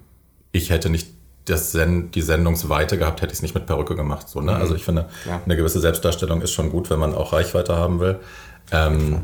[0.52, 1.08] ich hätte nicht
[1.46, 4.28] das Sen die Sendungsweite gehabt, hätte ich es nicht mit Perücke gemacht.
[4.28, 4.52] So, ne?
[4.52, 4.60] Mhm.
[4.60, 5.40] Also ich finde, ja.
[5.44, 8.20] eine gewisse Selbstdarstellung ist schon gut, wenn man auch Reichweite haben will.
[8.70, 9.22] Ähm,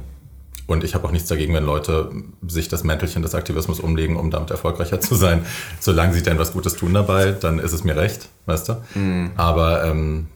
[0.67, 2.11] und ich habe auch nichts dagegen, wenn Leute
[2.47, 5.47] sich das Mäntelchen des Aktivismus umlegen, um damit erfolgreicher zu sein.
[5.81, 8.77] Solange sie denn was Gutes tun dabei, dann ist es mir recht, weißt du?
[8.95, 9.31] Mhm.
[9.37, 10.27] Aber ähm,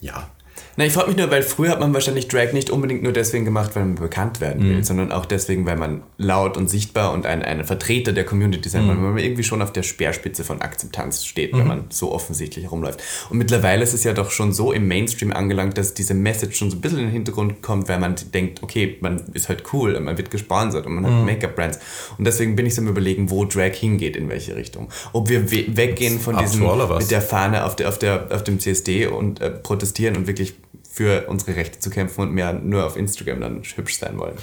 [0.00, 0.28] ja,
[0.76, 3.44] na, ich frage mich nur, weil früher hat man wahrscheinlich Drag nicht unbedingt nur deswegen
[3.44, 4.84] gemacht, weil man bekannt werden will, mhm.
[4.84, 8.88] sondern auch deswegen, weil man laut und sichtbar und ein, ein Vertreter der Community sein
[8.88, 9.04] will, mhm.
[9.04, 11.58] weil man irgendwie schon auf der Speerspitze von Akzeptanz steht, mhm.
[11.58, 13.02] wenn man so offensichtlich herumläuft.
[13.30, 16.70] Und mittlerweile ist es ja doch schon so im Mainstream angelangt, dass diese Message schon
[16.70, 19.94] so ein bisschen in den Hintergrund kommt, weil man denkt, okay, man ist halt cool
[19.94, 21.24] und man wird gesponsert und man hat mhm.
[21.26, 21.78] Make-up-Brands.
[22.16, 24.88] Und deswegen bin ich so am überlegen, wo Drag hingeht, in welche Richtung.
[25.12, 28.60] Ob wir we weggehen von diesem mit der Fahne auf, der, auf, der, auf dem
[28.60, 30.54] CSD und äh, protestieren und wirklich
[31.00, 34.34] für unsere Rechte zu kämpfen und mehr nur auf Instagram dann hübsch sein wollen.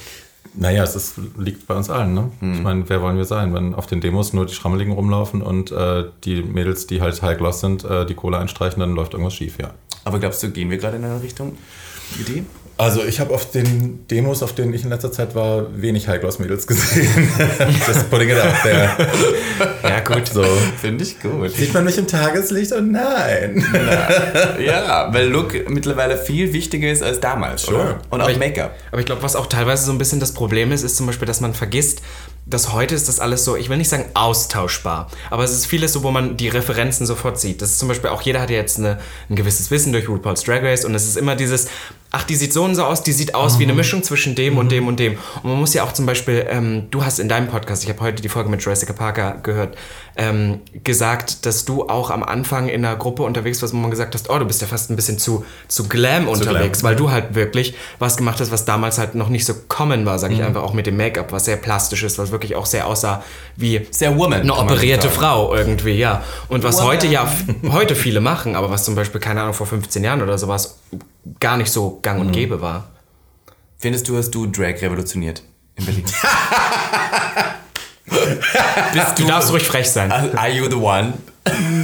[0.56, 2.16] Naja, es ist, liegt bei uns allen.
[2.16, 2.32] Ne?
[2.40, 2.54] Hm.
[2.56, 5.72] Ich meine, wer wollen wir sein, wenn auf den Demos nur die Schrammeligen rumlaufen und
[5.72, 9.36] äh, die Mädels, die halt high gloss sind, äh, die Kohle einstreichen, dann läuft irgendwas
[9.36, 9.70] schief, ja.
[10.04, 11.56] Aber glaubst du, gehen wir gerade in eine Richtung?
[12.20, 12.44] Idee?
[12.80, 16.68] Also ich habe auf den Demos, auf denen ich in letzter Zeit war, wenig High-Gloss-Mädels
[16.68, 17.30] gesehen.
[17.88, 19.10] das putting it out there.
[19.82, 20.44] Ja gut, so.
[20.80, 21.52] Finde ich gut.
[21.52, 22.72] Sieht man mich im Tageslicht?
[22.74, 23.66] Oh nein.
[23.74, 27.64] Na, ja, weil Look mittlerweile viel wichtiger ist als damals.
[27.64, 27.98] Sure.
[28.12, 28.76] Und auch Make-up.
[28.92, 31.28] Aber ich glaube, was auch teilweise so ein bisschen das Problem ist, ist zum Beispiel,
[31.28, 32.04] dass man vergisst,
[32.50, 35.92] dass heute ist das alles so, ich will nicht sagen austauschbar, aber es ist vieles
[35.94, 37.62] so, wo man die Referenzen sofort sieht.
[37.62, 40.44] Das ist zum Beispiel auch, jeder hat ja jetzt eine, ein gewisses Wissen durch RuPaul's
[40.44, 41.68] Drag Race und es ist immer dieses,
[42.18, 43.60] ach, die sieht so und so aus, die sieht aus mhm.
[43.60, 43.78] wie eine mhm.
[43.78, 44.60] Mischung zwischen dem mhm.
[44.60, 45.18] und dem und dem.
[45.44, 48.02] Und man muss ja auch zum Beispiel, ähm, du hast in deinem Podcast, ich habe
[48.02, 49.78] heute die Folge mit Jessica Parker gehört,
[50.16, 54.16] ähm, gesagt, dass du auch am Anfang in einer Gruppe unterwegs warst, wo man gesagt
[54.16, 56.90] hast, oh, du bist ja fast ein bisschen zu, zu glam zu unterwegs, glam.
[56.90, 60.18] weil du halt wirklich was gemacht hast, was damals halt noch nicht so common war,
[60.18, 60.48] sage ich mhm.
[60.48, 63.24] einfach, auch mit dem Make-up, was sehr plastisch ist, was wirklich auch sehr aussah
[63.56, 66.24] wie sehr woman, eine operierte Frau irgendwie, ja.
[66.48, 66.88] Und was woman.
[66.88, 67.32] heute ja,
[67.72, 70.80] heute viele machen, aber was zum Beispiel, keine Ahnung, vor 15 Jahren oder sowas
[71.40, 72.34] gar nicht so gang und mhm.
[72.34, 72.90] gäbe war.
[73.78, 75.44] Findest du, hast du Drag revolutioniert
[75.76, 76.06] in Berlin?
[78.94, 80.12] Bist du, du darfst ruhig frech sein.
[80.12, 81.14] Are you the one?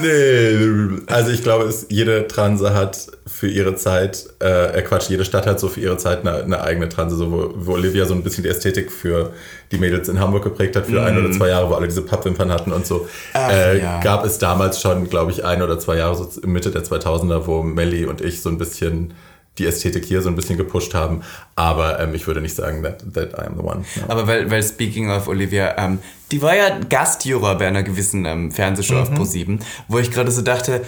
[0.02, 5.24] Nee, also ich glaube, es, jede Transe hat für ihre Zeit, äh, äh, Quatsch, jede
[5.24, 8.14] Stadt hat so für ihre Zeit eine, eine eigene Transe, so, wo, wo, Olivia so
[8.14, 9.32] ein bisschen die Ästhetik für
[9.72, 11.06] die Mädels in Hamburg geprägt hat, für mm.
[11.06, 13.08] ein oder zwei Jahre, wo alle diese Pappwimpern hatten und so.
[13.34, 14.02] Ach, äh, ja.
[14.02, 17.64] Gab es damals schon, glaube ich, ein oder zwei Jahre, so Mitte der 2000er, wo
[17.64, 19.14] Melly und ich so ein bisschen
[19.58, 21.22] die Ästhetik hier so ein bisschen gepusht haben.
[21.56, 23.86] Aber ähm, ich würde nicht sagen, that, that I am the one.
[23.96, 24.04] No.
[24.08, 26.00] Aber weil, weil speaking of Olivia, ähm,
[26.32, 29.02] die war ja Gastjuror bei einer gewissen ähm, Fernsehshow mhm.
[29.02, 30.84] auf Pro7, wo ich gerade so dachte,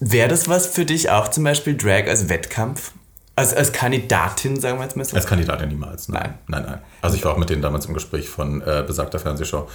[0.00, 2.92] wäre das was für dich auch zum Beispiel Drag als Wettkampf?
[3.36, 5.14] Als, als Kandidatin, sagen wir jetzt mal so?
[5.14, 6.08] Als Kandidatin niemals.
[6.08, 6.34] Nein.
[6.48, 6.78] Nein, nein.
[7.02, 9.68] Also ich war auch mit denen damals im Gespräch von äh, besagter Fernsehshow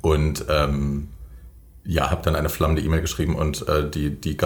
[0.00, 1.08] und ähm,
[1.84, 4.36] ja, habe dann eine flammende E-Mail geschrieben und äh, die, die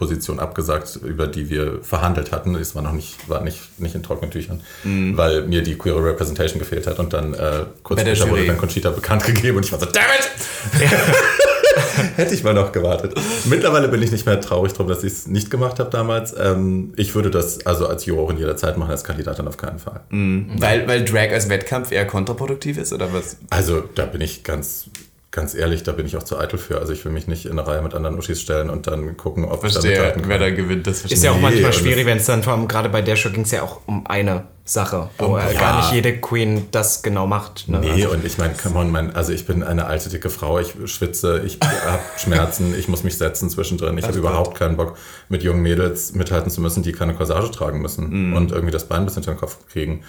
[0.00, 2.54] Gastjuror-Position abgesagt, über die wir verhandelt hatten.
[2.54, 5.16] Es war noch nicht, war nicht, nicht in trockenen Tüchern, Mhm.
[5.16, 8.46] weil mir die queere Representation gefehlt hat und dann äh, kurz später wurde Jury.
[8.46, 10.90] dann Conchita bekannt gegeben und ich war so, damn it!
[12.16, 13.14] Hätte ich mal noch gewartet.
[13.44, 16.34] Mittlerweile bin ich nicht mehr traurig drum, dass ich es nicht gemacht habe damals.
[16.38, 20.00] Ähm, ich würde das also als Jurorin jederzeit machen, als Kandidatin auf keinen Fall.
[20.10, 23.36] Weil, weil Drag als Wettkampf eher kontraproduktiv ist, oder was?
[23.50, 24.86] Also da bin ich ganz,
[25.30, 26.78] ganz ehrlich, da bin ich auch zu eitel für.
[26.78, 29.44] Also ich will mich nicht in eine Reihe mit anderen Uschis stellen und dann gucken,
[29.44, 30.48] ob ich da mithalten wer kann.
[30.48, 32.54] da gewinnt, das verstehe Ist ja auch Nee, manchmal und schwierig, wenn es dann vor
[32.54, 35.60] allem gerade bei der Show ging es ja auch um eine Sache, wo äh, ja.
[35.60, 37.68] gar nicht jede Queen das genau macht.
[37.68, 37.80] Ne?
[37.80, 40.58] Nee, Also, und ich meine, come on, mein, also ich bin eine alte, dicke Frau,
[40.58, 43.98] ich schwitze, ich habe Schmerzen, ich muss mich setzen zwischendrin.
[43.98, 44.96] Ich habe überhaupt keinen Bock,
[45.28, 49.04] mit jungen Mädels mithalten zu müssen, die keine Corsage tragen müssen und irgendwie das Bein
[49.04, 50.02] bis hinter den Kopf kriegen.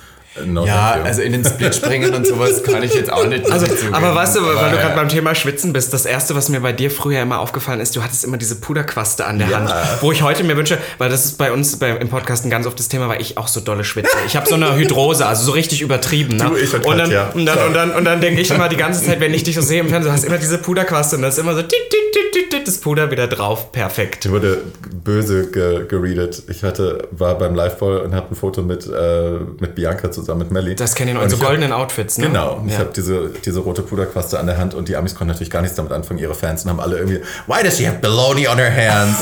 [0.46, 1.04] No Ja, you.
[1.04, 3.52] also in den Split springen und sowas kann ich jetzt auch nicht.
[3.52, 4.82] Also, nicht aber weißt du, weil Aber, du ja.
[4.82, 7.98] gerade beim Thema Schwitzen bist, das erste, was mir bei dir früher immer aufgefallen ist,
[7.98, 9.58] du hattest immer diese Puderquaste an der Ja.
[9.60, 12.50] Hand, wo ich heute mir wünsche, weil das ist bei uns bei, im Podcast ein
[12.50, 14.16] ganz oft das Thema, weil ich auch so dolle schwitze.
[14.26, 16.38] Ich habe so eine Hydrose, also so richtig übertrieben.
[16.38, 16.46] Ne?
[16.46, 17.30] Du, ich und dann, Katja.
[17.34, 19.56] und, dann, und dann und dann denke ich immer die ganze Zeit, wenn ich dich
[19.56, 21.72] so sehe im Fernsehen, du hast immer diese Puderquaste und das ist immer so tit,
[21.72, 24.24] tit, tit, tit, tit, das Puder wieder drauf, perfekt.
[24.26, 24.60] Ich wurde
[25.04, 26.44] böse ge geredet.
[26.48, 30.52] Ich hatte, war beim Liveball und habe ein Foto mit, äh, mit Bianca zusammen mit
[30.52, 30.76] Melly.
[30.76, 32.28] Das kennen wir in so ich hab- goldenen Outfits, ne?
[32.28, 32.80] Genau, und ich Ja.
[32.80, 35.76] habe diese, diese rote Puderquaste an der Hand und die Amis konnten natürlich gar nichts
[35.76, 38.72] damit anfangen, ihre Fans, und haben alle irgendwie, why does she have baloney on her
[38.74, 39.18] hands?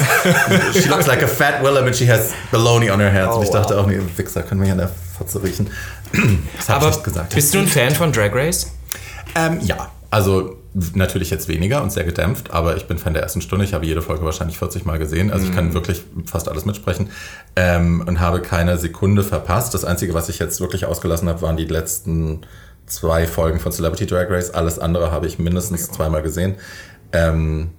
[0.74, 3.36] she looks like a fat Willem and she has baloney on her hands.
[3.36, 3.84] und ich Oh, dachte wow.
[3.84, 5.70] auch, nee, Wichser, können wir hier an der Fotze riechen.
[6.58, 7.36] Das habe ich Aber nicht gesagt.
[7.36, 8.72] bist du ein Fan von Drag Race?
[9.36, 13.42] Ähm, ja, also natürlich jetzt weniger und sehr gedämpft, aber ich bin Fan der ersten
[13.42, 13.66] Stunde.
[13.66, 17.10] Ich habe jede Folge wahrscheinlich 40 Mal gesehen, also ich kann wirklich fast alles mitsprechen
[17.56, 19.74] ähm, und habe keine Sekunde verpasst.
[19.74, 22.42] Das Einzige, was ich jetzt wirklich ausgelassen habe, waren die letzten
[22.86, 24.52] zwei Folgen von Celebrity Drag Race.
[24.52, 26.56] Alles andere habe ich mindestens zweimal gesehen.
[27.12, 27.72] Ähm,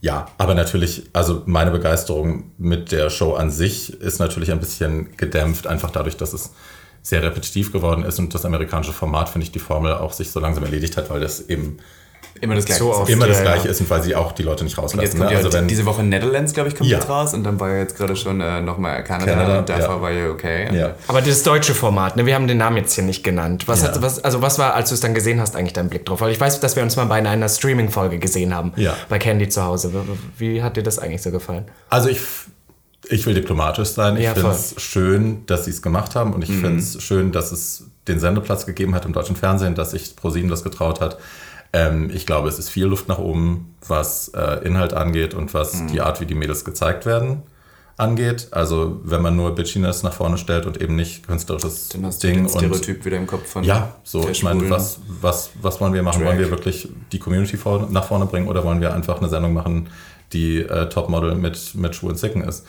[0.00, 5.16] ja, aber natürlich, also meine Begeisterung mit der Show an sich ist natürlich ein bisschen
[5.16, 6.52] gedämpft, einfach dadurch, dass es
[7.00, 10.40] sehr repetitiv geworden ist und das amerikanische Format, finde ich, die Formel auch sich so
[10.40, 11.78] langsam erledigt hat, weil das eben
[12.44, 12.78] immer das Gleiche.
[12.84, 12.98] So ist.
[12.98, 13.10] oft.
[13.10, 13.70] immer das ja, Gleiche ja.
[13.72, 15.18] ist und weil sie auch die Leute nicht Und jetzt rauslassen.
[15.18, 15.32] kommt Ne?
[15.32, 16.98] ja Also wenn, diese Woche Netherlands, glaube ich, kommt Ja.
[16.98, 19.96] jetzt raus und dann war ja jetzt gerade schon äh, nochmal Kanada, Kanada, und davor
[19.96, 20.02] ja.
[20.02, 20.68] war ja okay.
[20.76, 20.94] ja.
[21.08, 23.66] Aber das deutsche Format, ne, wir haben den Namen jetzt hier nicht genannt.
[23.66, 23.88] Was Ja.
[23.88, 26.20] hat, was, also was war, als du es dann gesehen hast, eigentlich dein Blick drauf?
[26.20, 28.72] Weil ich weiß, dass wir uns mal bei einer Streaming-Folge gesehen haben.
[28.76, 28.94] Ja.
[29.08, 29.90] Bei Candy zu Hause.
[30.38, 31.64] Wie hat dir das eigentlich so gefallen?
[31.90, 32.20] Also ich,
[33.08, 34.16] ich will diplomatisch sein.
[34.16, 37.32] Ich Ja, finde es schön, dass sie es gemacht haben und ich finde es schön,
[37.32, 41.18] dass es den Sendeplatz gegeben hat im deutschen Fernsehen, dass sich ProSieben das getraut hat.
[41.74, 45.84] Ähm, ich glaube, es ist viel Luft nach oben, was äh, Inhalt angeht und was
[45.86, 47.42] die Art, wie die Mädels gezeigt werden,
[47.96, 48.46] angeht.
[48.52, 52.28] Also wenn man nur Bitchiness nach vorne stellt und eben nicht künstlerisches Dann hast du
[52.28, 55.80] Ding den und Stereotyp wieder im Kopf von ja, so, ich meine, was, was, was
[55.80, 56.20] wollen wir machen?
[56.20, 56.28] Drag.
[56.28, 59.52] Wollen wir wirklich die Community vor, nach vorne bringen oder wollen wir einfach eine Sendung
[59.52, 59.88] machen,
[60.32, 62.64] die äh, Topmodel mit, mit schwulen Zicken ist?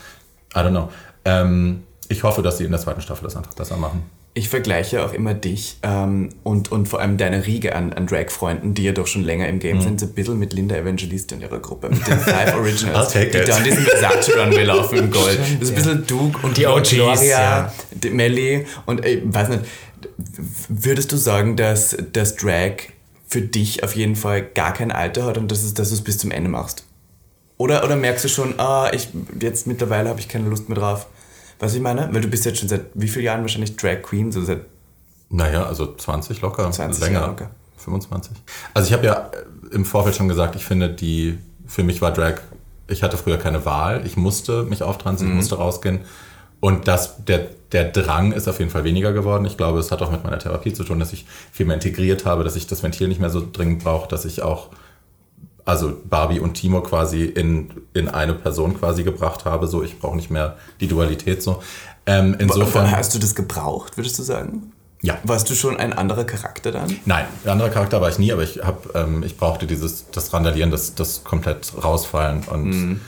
[0.56, 0.90] I don't know.
[1.26, 4.04] Ähm, ich hoffe, dass sie in der zweiten Staffel das einfach besser machen.
[4.38, 8.74] Ich vergleiche auch immer dich ähm, und, und vor allem deine Riege an, an Drag-Freunden,
[8.74, 9.60] die ja doch schon länger im Mhm.
[9.60, 13.14] Game sind, so ein bisschen mit Linda Evangelista in ihrer Gruppe, mit den Five Originals,
[13.14, 15.40] die da an diesem Versace Runway laufen in Gold.
[15.40, 17.74] Das ist ein bisschen Duke und Die OGs, Gloria, ja.
[17.92, 19.62] die Melly und ich weiß nicht,
[20.68, 22.74] würdest du sagen, dass das Drag
[23.28, 26.04] für dich auf jeden Fall gar kein Alter hat und dass, es, dass du es
[26.04, 26.84] bis zum Ende machst?
[27.58, 29.08] Oder, oder merkst du schon, ah, ich,
[29.40, 31.08] jetzt mittlerweile habe ich keine Lust mehr drauf?
[31.60, 32.10] Was ich meine?
[32.14, 34.32] Weil du bist jetzt schon seit wie vielen Jahren wahrscheinlich Drag Queen?
[34.32, 34.62] So seit
[35.30, 36.70] Naja, also 20 locker.
[36.72, 37.20] 20 länger.
[37.20, 37.50] Jahre locker.
[37.78, 38.36] 25.
[38.74, 41.38] Also ich habe ja äh, im Vorfeld schon gesagt, ich finde die,
[41.68, 42.36] für mich war Drag,
[42.88, 44.06] ich hatte früher keine Wahl.
[44.06, 45.34] Ich musste mich auftransen, Mhm.
[45.34, 46.00] ich musste rausgehen.
[46.62, 49.46] Und das, der, der Drang ist auf jeden Fall weniger geworden.
[49.46, 52.26] Ich glaube, es hat auch mit meiner Therapie zu tun, dass ich viel mehr integriert
[52.26, 54.70] habe, dass ich das Ventil nicht mehr so dringend brauche, dass ich auch
[55.66, 59.68] also Barbie und Timo quasi in, in eine Person quasi gebracht habe.
[59.68, 61.62] So, ich brauche nicht mehr die Dualität so.
[62.06, 62.92] Ähm, insofern.
[62.92, 64.72] Hast du das gebraucht, würdest du sagen?
[65.02, 65.18] Ja.
[65.24, 66.96] Warst du schon ein anderer Charakter dann?
[67.06, 70.34] Nein, ein anderer Charakter war ich nie, aber ich hab, ähm, ich brauchte dieses, das
[70.34, 73.02] Randalieren, das, das komplett rausfallen und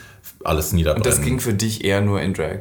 [0.44, 1.08] alles niederbrennen.
[1.08, 2.60] Und das ging für dich eher nur in Drag.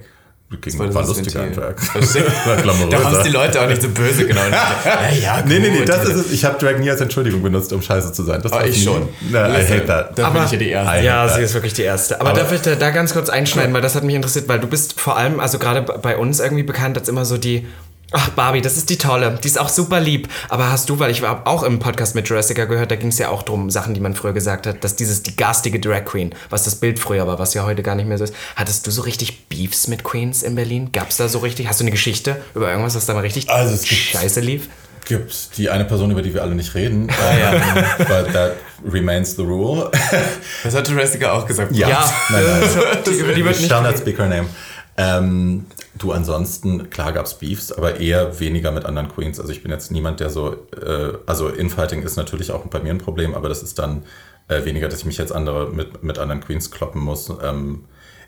[0.61, 2.89] Ging, war war, das war glamouröser.
[2.91, 4.53] Da haben es die Leute auch nicht so böse genommen.
[4.53, 6.33] ja, ja, Nee, nee, nee, das ist es.
[6.33, 8.41] Ich habe Drag nie als Entschuldigung benutzt, um scheiße zu sein.
[8.43, 8.85] Das Aber war's ich nie.
[8.85, 9.09] schon.
[9.33, 10.11] Na, I hate that.
[10.17, 11.05] Da bin Aber- ich ja die Erste.
[11.05, 12.21] Ja, sie ist wirklich die erste.
[12.21, 14.61] Aber, Aber- darf ich da, da ganz kurz einschneiden, weil das hat mich interessiert, weil
[14.61, 17.67] du bist vor allem, also gerade bei uns irgendwie bekannt als immer so die
[18.13, 19.39] Ach, Barbie, das ist die tolle.
[19.43, 20.29] Die ist auch super lieb.
[20.49, 23.19] Aber hast du, weil ich war auch im Podcast mit Jurassica gehört, da ging es
[23.19, 26.33] ja auch drum, Sachen, die man früher gesagt hat, dass dieses die garstige Drag Queen,
[26.49, 28.35] was das Bild früher war, was ja heute gar nicht mehr so ist.
[28.55, 30.91] Hattest du so richtig Beefs mit Queens in Berlin?
[30.93, 31.69] Gab's da so richtig?
[31.69, 34.69] Hast du eine Geschichte über irgendwas, was da mal richtig Also es scheiße lief?
[35.07, 37.09] gibt die eine Person, über die wir alle nicht reden.
[37.17, 37.53] Ah, ja.
[37.55, 39.91] ähm, but that remains the rule.
[40.65, 41.75] Das hat Jurassica auch gesagt.
[41.75, 42.11] Ja.
[42.29, 42.99] Nein, nein.
[43.07, 44.49] die, die nicht Standard Speaker Name.
[44.97, 45.67] Ähm,
[45.99, 49.41] du, ansonsten, klar gab's Beefs, aber eher weniger mit anderen Queens.
[49.41, 52.91] Also ich bin jetzt niemand, der so, äh, also Infighting ist natürlich auch bei mir
[52.91, 54.05] ein Problem, aber das ist dann
[54.49, 57.33] äh, weniger, dass ich mich jetzt andere mit, mit anderen Queens kloppen muss.
[57.43, 57.85] Ähm,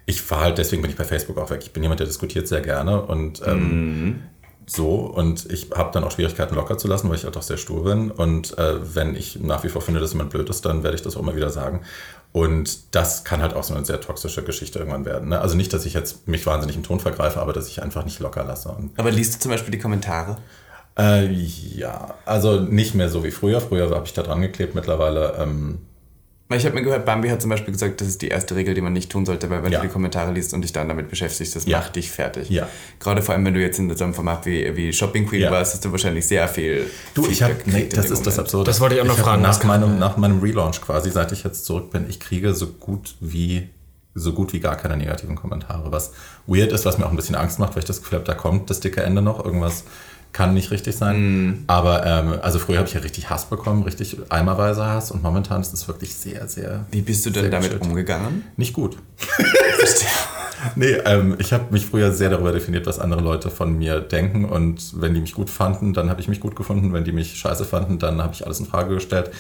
[0.07, 1.61] ich fahre halt, deswegen bin ich bei Facebook auch weg.
[1.63, 4.23] Ich bin jemand, der diskutiert sehr gerne und ähm,
[4.67, 7.57] so und ich habe dann auch Schwierigkeiten locker zu lassen, weil ich halt auch sehr
[7.57, 10.83] stur bin und äh, wenn ich nach wie vor finde, dass jemand blöd ist, dann
[10.83, 11.81] werde ich das auch immer wieder sagen
[12.33, 15.31] und das kann halt auch so eine sehr toxische Geschichte irgendwann werden.
[15.31, 15.41] Ne?
[15.41, 18.21] Also nicht, dass ich jetzt mich wahnsinnig im Ton vergreife, aber dass ich einfach nicht
[18.21, 18.69] locker lasse.
[18.71, 20.37] Und, Aber liest du zum Beispiel die Kommentare?
[20.99, 23.61] äh, ja, also nicht mehr so wie früher.
[23.61, 25.79] Früher habe ich da dran geklebt, mittlerweile ähm,
[26.57, 28.81] ich habe mir gehört, Bambi hat zum Beispiel gesagt, das ist die erste Regel, die
[28.81, 29.81] man nicht tun sollte, weil wenn Ja.
[29.81, 31.79] du die Kommentare liest und dich dann damit beschäftigst, das Ja.
[31.79, 32.49] macht dich fertig.
[32.49, 32.69] Ja.
[33.01, 35.51] Gerade vor allem, wenn du jetzt in so einem Format wie, wie Shopping Queen Ja.
[35.51, 36.87] warst, hast du wahrscheinlich sehr viel.
[37.15, 38.39] Du, ich habe, nee, das ist das.
[38.39, 38.65] Absurde.
[38.71, 41.33] Das wollte ich auch noch hab fragen, Nach kann- meinem, nach meinem Relaunch quasi, seit
[41.33, 43.69] ich jetzt zurück bin, ich kriege so gut wie
[44.15, 45.93] so gut wie gar keine negativen Kommentare.
[45.93, 46.13] Was
[46.49, 48.35] weird ist, was mir auch ein bisschen Angst macht, weil ich das Gefühl habe, da
[48.35, 49.45] kommt das dicke Ende noch.
[49.45, 49.85] Irgendwas
[50.33, 51.65] kann nicht richtig sein.
[51.67, 55.11] Aber ähm, also früher habe ich ja richtig Hass bekommen, richtig eimerweise Hass.
[55.11, 56.85] Und momentan ist es wirklich sehr, sehr.
[56.91, 57.87] Wie bist du denn damit gechillt.
[57.87, 58.45] umgegangen?
[58.57, 58.97] Nicht gut.
[60.75, 64.45] Nee, ähm, ich habe mich früher sehr darüber definiert, was andere Leute von mir denken.
[64.45, 66.93] Und wenn die mich gut fanden, dann habe ich mich gut gefunden.
[66.93, 69.31] Wenn die mich scheiße fanden, dann habe ich alles in Frage gestellt.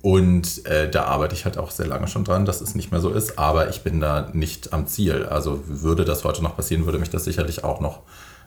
[0.00, 3.00] Und äh, da arbeite ich halt auch sehr lange schon dran, dass es nicht mehr
[3.00, 3.38] so ist.
[3.38, 5.26] Aber ich bin da nicht am Ziel.
[5.26, 8.00] Also würde das heute noch passieren, würde mich das sicherlich auch noch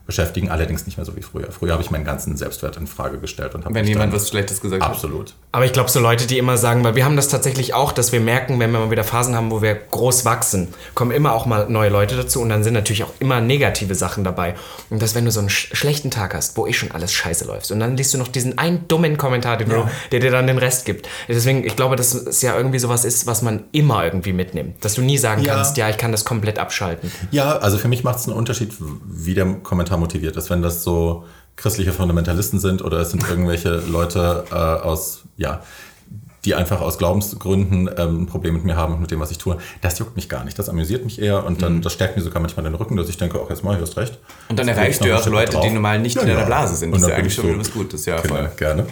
[0.08, 0.50] beschäftigen.
[0.50, 1.52] Allerdings nicht mehr so wie früher.
[1.52, 4.62] Früher habe ich meinen ganzen Selbstwert in Frage gestellt und habe Wenn jemand was Schlechtes
[4.62, 4.90] gesagt hat?
[4.90, 5.34] Absolut.
[5.52, 8.12] Aber ich glaube, so Leute, die immer sagen, weil wir haben das tatsächlich auch, dass
[8.12, 11.46] wir merken, wenn wir mal wieder Phasen haben, wo wir groß wachsen, kommen immer auch
[11.46, 14.56] mal neue Leute dazu und dann sind natürlich auch immer negative Sachen dabei.
[14.90, 17.46] Und dass wenn du so einen sch schlechten Tag hast, wo eh schon alles scheiße
[17.46, 20.48] läuft und dann liest du noch diesen einen dummen Kommentar, den du, der dir dann
[20.48, 21.10] den Rest gibt.
[21.28, 24.84] Deswegen, ich glaube, dass es ja irgendwie sowas ist, was man immer irgendwie mitnimmt.
[24.86, 25.56] Dass du nie sagen Ja.
[25.56, 27.12] kannst, ja, ich kann das komplett abschalten.
[27.32, 28.74] Ja, also für mich macht es einen Unterschied,
[29.06, 30.50] wie der Kommentar motiviert ist.
[30.50, 35.62] Wenn das so christliche Fundamentalisten sind oder es sind irgendwelche Leute äh, aus, ja,
[36.46, 39.38] die einfach aus Glaubensgründen ähm, ein Problem mit mir haben und mit dem, was ich
[39.38, 40.58] tue, das juckt mich gar nicht.
[40.58, 43.18] Das amüsiert mich eher und dann das stärkt mir sogar manchmal den Rücken, dass ich
[43.18, 44.14] denke, auch jetzt mal, du hast recht.
[44.14, 44.50] Mhm.
[44.52, 45.74] Und dann erreichst ich du auch Leute, Stück die drauf.
[45.74, 46.90] normal nicht in deiner Blase sind.
[46.94, 48.52] Und Das ist ja eigentlich ich schon was Gutes, ja, Genau, voll.
[48.56, 48.86] gerne.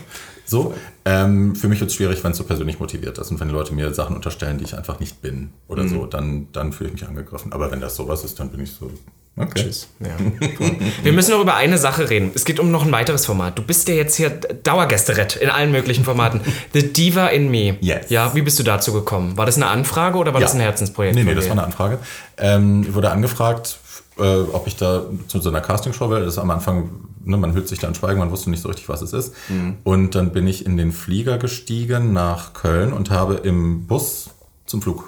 [0.48, 0.74] So,
[1.06, 3.54] ähm, für mich wird es schwierig, wenn es so persönlich motiviert ist und wenn die
[3.54, 5.90] Leute mir Sachen unterstellen, die ich einfach nicht bin oder Mhm.
[5.90, 7.54] so, dann, dann fühle ich mich angegriffen.
[7.54, 8.92] Aber wenn das sowas ist, dann bin ich so,
[9.38, 9.64] okay.
[9.64, 9.88] Tschüss.
[10.00, 10.16] Ja.
[11.04, 12.32] Wir müssen noch über eine Sache reden.
[12.34, 13.58] Es geht um noch ein weiteres Format.
[13.58, 16.42] Du bist ja jetzt hier Dauergästerett in allen möglichen Formaten.
[16.74, 17.78] The Diva in Me.
[17.82, 18.10] Yes.
[18.10, 19.38] Ja, wie bist du dazu gekommen?
[19.38, 21.16] War das eine Anfrage oder war das ein Herzensprojekt?
[21.16, 22.00] Nee, nee, das war eine Anfrage.
[22.38, 23.80] Ähm, ich wurde angefragt,
[24.18, 26.22] äh, ob ich da zu so einer Castingshow will.
[26.22, 26.90] Das ist am Anfang,
[27.24, 29.34] ne, man hüllt sich da in Schweigen, man wusste nicht so richtig, was es ist.
[29.50, 29.78] Mhm.
[29.84, 34.30] Und dann bin ich in den Flieger gestiegen nach Köln und habe im Bus
[34.66, 35.06] zum Flug,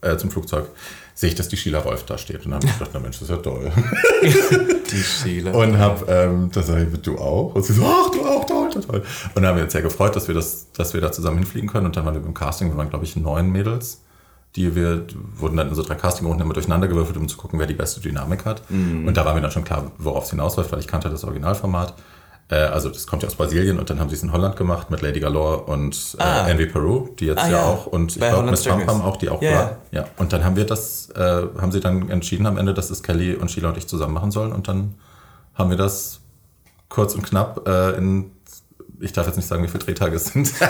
[0.00, 0.68] äh, zum Flugzeug,
[1.18, 2.44] sehe ich, dass die Sheila Wolf da steht.
[2.44, 3.72] Und dann habe ich gedacht, na Mensch, das ist ja toll.
[4.22, 5.50] Die Sheila.
[5.50, 7.56] Und habe, ähm, da sage ich, du auch?
[7.56, 9.02] Und sie so, ach, du auch, toll, toll, toll.
[9.34, 11.68] Und dann haben wir uns sehr gefreut, dass wir, das, dass wir da zusammen hinfliegen
[11.68, 11.86] können.
[11.86, 14.02] Und dann waren wir beim Casting, wir waren, glaube ich, neun Mädels.
[14.54, 17.66] Die wir wurden dann in so drei Castingrunden immer durcheinander gewürfelt, um zu gucken, wer
[17.66, 18.62] die beste Dynamik hat.
[18.70, 21.94] Und da war mir dann schon klar, worauf es hinausläuft, weil ich kannte das Originalformat.
[22.50, 24.90] Äh, also das kommt ja aus Brasilien und dann haben sie es in Holland gemacht
[24.90, 26.48] mit Lady Galore und äh, Ah.
[26.48, 27.64] Envy Peru, die jetzt Ah, ja, ja.
[27.64, 29.76] auch und ich glaube Miss Trump haben auch, die auch Ja, war.
[29.90, 30.04] Ja.
[30.16, 33.34] Und dann haben wir das, äh, haben sie dann entschieden am Ende, dass es Kelly
[33.34, 34.94] und Sheila und ich zusammen machen sollen und dann
[35.54, 36.20] haben wir das
[36.88, 38.30] kurz und knapp äh, in,
[39.00, 40.50] ich darf jetzt nicht sagen, wie viele Drehtage es sind.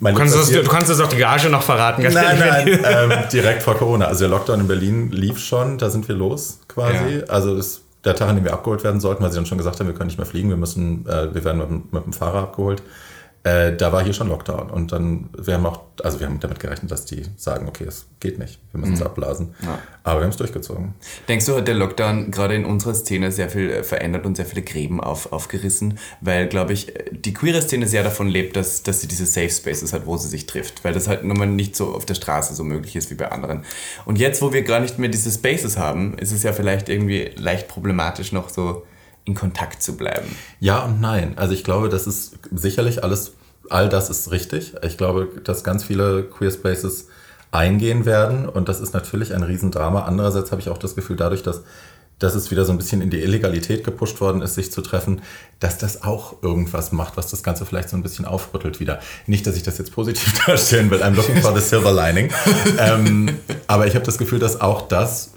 [0.00, 2.02] Meine Du kannst, das, du kannst uns auch die Gage noch verraten.
[2.02, 4.04] ganz Nein, nein, ähm, direkt vor Corona.
[4.06, 7.18] Also der Lockdown in Berlin lief schon, da sind wir los quasi.
[7.20, 7.24] Ja.
[7.26, 9.78] Also das, der Tag, an dem wir abgeholt werden sollten, weil sie dann schon gesagt
[9.78, 12.42] haben, wir können nicht mehr fliegen, wir müssen, äh, wir werden mit, mit dem Fahrer
[12.42, 12.82] abgeholt.
[13.44, 16.58] Äh, da war hier schon Lockdown und dann, wir haben auch, also wir haben damit
[16.58, 19.54] gerechnet, dass die sagen, okay, es geht nicht, wir müssen es abblasen.
[19.62, 19.78] Ja.
[20.02, 20.94] Aber wir haben es durchgezogen.
[21.28, 24.44] Denkst du, hat der Lockdown gerade in unserer Szene sehr viel äh, verändert und sehr
[24.44, 26.00] viele Gräben auf, aufgerissen?
[26.20, 29.92] Weil, glaube ich, die queere Szene sehr davon lebt, dass, dass sie diese Safe Spaces
[29.92, 30.84] hat, wo sie sich trifft.
[30.84, 33.30] Weil das halt nun mal nicht so auf der Straße so möglich ist wie bei
[33.30, 33.64] anderen.
[34.04, 37.30] Und jetzt, wo wir gar nicht mehr diese Spaces haben, ist es ja vielleicht irgendwie
[37.36, 38.82] leicht problematisch, noch so
[39.28, 40.34] in Kontakt zu bleiben.
[40.58, 41.34] Ja und nein.
[41.36, 43.32] Also ich glaube, das ist sicherlich alles,
[43.68, 44.72] all das ist richtig.
[44.82, 47.08] Ich glaube, dass ganz viele Queer Spaces
[47.50, 50.04] eingehen werden und das ist natürlich ein Riesendrama.
[50.04, 51.62] Andererseits habe ich auch das Gefühl, dadurch, dass
[52.18, 55.22] dass es wieder so ein bisschen in die Illegalität gepusht worden ist, sich zu treffen,
[55.60, 59.00] dass das auch irgendwas macht, was das Ganze vielleicht so ein bisschen aufrüttelt wieder.
[59.26, 62.30] Nicht, dass ich das jetzt positiv darstellen will, I'm looking for the silver lining.
[62.78, 65.30] ähm, aber ich habe das Gefühl, dass auch das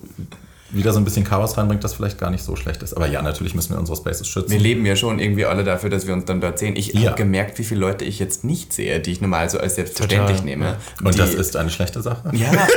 [0.73, 2.93] wieder so ein bisschen Chaos reinbringt, das vielleicht gar nicht so schlecht ist.
[2.93, 4.51] Aber ja, natürlich müssen wir unsere Spaces schützen.
[4.51, 6.75] Wir leben ja schon irgendwie alle dafür, dass wir uns dann dort sehen.
[6.75, 7.07] Ich ja.
[7.07, 10.37] habe gemerkt, wie viele Leute ich jetzt nicht sehe, die ich normal so als selbstverständlich
[10.37, 10.45] Total.
[10.45, 10.77] nehme.
[11.03, 12.29] Und das ist eine schlechte Sache?
[12.33, 12.67] Ja, ja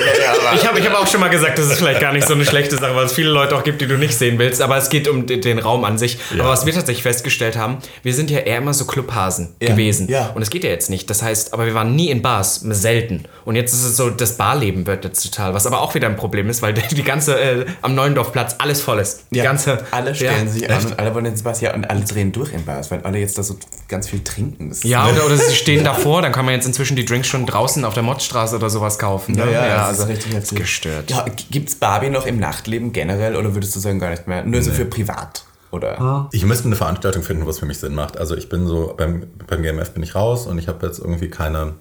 [0.54, 2.44] ich habe ich hab auch schon mal gesagt, das ist vielleicht gar nicht so eine
[2.44, 4.60] schlechte Sache, weil es viele Leute auch gibt, die du nicht sehen willst.
[4.60, 6.18] Aber es geht um den Raum an sich.
[6.34, 6.42] Ja.
[6.42, 9.70] Aber was wir tatsächlich festgestellt haben, wir sind ja eher immer so Clubhasen ja.
[9.70, 10.08] gewesen.
[10.08, 10.30] Ja.
[10.34, 11.08] Und es geht ja jetzt nicht.
[11.10, 13.24] Das heißt, aber wir waren nie in Bars, selten.
[13.44, 16.16] Und jetzt ist es so, das Barleben wird jetzt total, was aber auch wieder ein
[16.16, 19.24] Problem ist, weil die ganze äh, am Neuendorfplatz alles voll ist.
[19.30, 19.84] Die ja, ganze.
[19.90, 21.60] Alle stellen ja, sich an und alle wollen ins Bars.
[21.60, 23.56] Ja, und alle drehen durch in Bars, weil alle jetzt da so
[23.88, 24.70] ganz viel trinken.
[24.70, 27.46] Das ja, oder, oder sie stehen davor, dann kann man jetzt inzwischen die Drinks schon
[27.46, 29.34] draußen auf der Mottstraße oder sowas kaufen.
[29.34, 29.44] Ne?
[29.44, 30.58] Ja, ja, ja, also richtig heftig.
[30.58, 31.10] gestört.
[31.10, 31.26] Ja,
[31.64, 34.42] es Barbie noch im Nachtleben generell oder würdest du sagen gar nicht mehr?
[34.42, 34.60] Nur nee.
[34.60, 35.44] so für privat?
[35.70, 36.28] Oder?
[36.30, 38.16] Ich müsste eine Veranstaltung finden, was für mich Sinn macht.
[38.16, 41.28] Also ich bin so, beim, beim GMF bin ich raus und ich habe jetzt irgendwie
[41.28, 41.74] keine,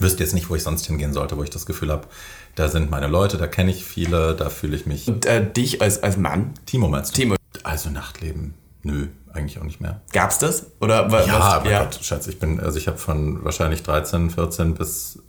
[0.00, 2.06] wüsste jetzt nicht, wo ich sonst hingehen sollte, wo ich das Gefühl habe,
[2.54, 5.08] da sind meine Leute, da kenne ich viele, da fühle ich mich.
[5.08, 6.54] Und äh, dich als, als Mann?
[6.66, 7.20] Timo meinst du?
[7.20, 7.36] Timo.
[7.62, 8.54] Also Nachtleben.
[8.82, 10.02] Nö, eigentlich auch nicht mehr.
[10.12, 10.66] Gab's das?
[10.80, 11.26] Oder was?
[11.26, 11.84] Ja, aber ja.
[11.84, 15.22] Gott, Schatz, ich bin, also ich habe von wahrscheinlich 13, 14 bis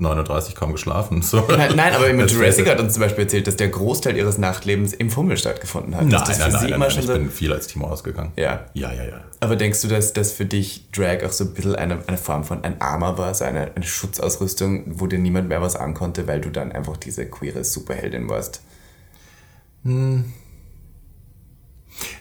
[0.00, 1.22] 39 kaum geschlafen.
[1.22, 1.44] So.
[1.48, 5.10] Nein, nein, aber Jurassic hat uns zum Beispiel erzählt, dass der Großteil ihres Nachtlebens im
[5.10, 6.06] Fummel stattgefunden hat.
[6.06, 8.32] Nein, nein, nein, nein, nein, ich bin viel als Timo ausgegangen.
[8.36, 8.66] Ja.
[8.74, 9.20] Ja, ja, ja.
[9.40, 12.44] Aber denkst du, dass das für dich Drag auch so ein bisschen eine, eine Form
[12.44, 16.40] von ein Armor war, so eine, eine Schutzausrüstung, wo dir niemand mehr was ankonnte, weil
[16.40, 18.62] du dann einfach diese queere Superheldin warst?
[19.84, 20.32] Hm.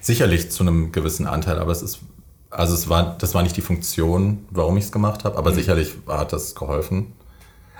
[0.02, 2.00] Sicherlich zu einem gewissen Anteil, aber es ist,
[2.50, 5.56] also es war, das war nicht die Funktion, warum ich es gemacht habe, aber mhm.
[5.56, 7.13] sicherlich hat das geholfen.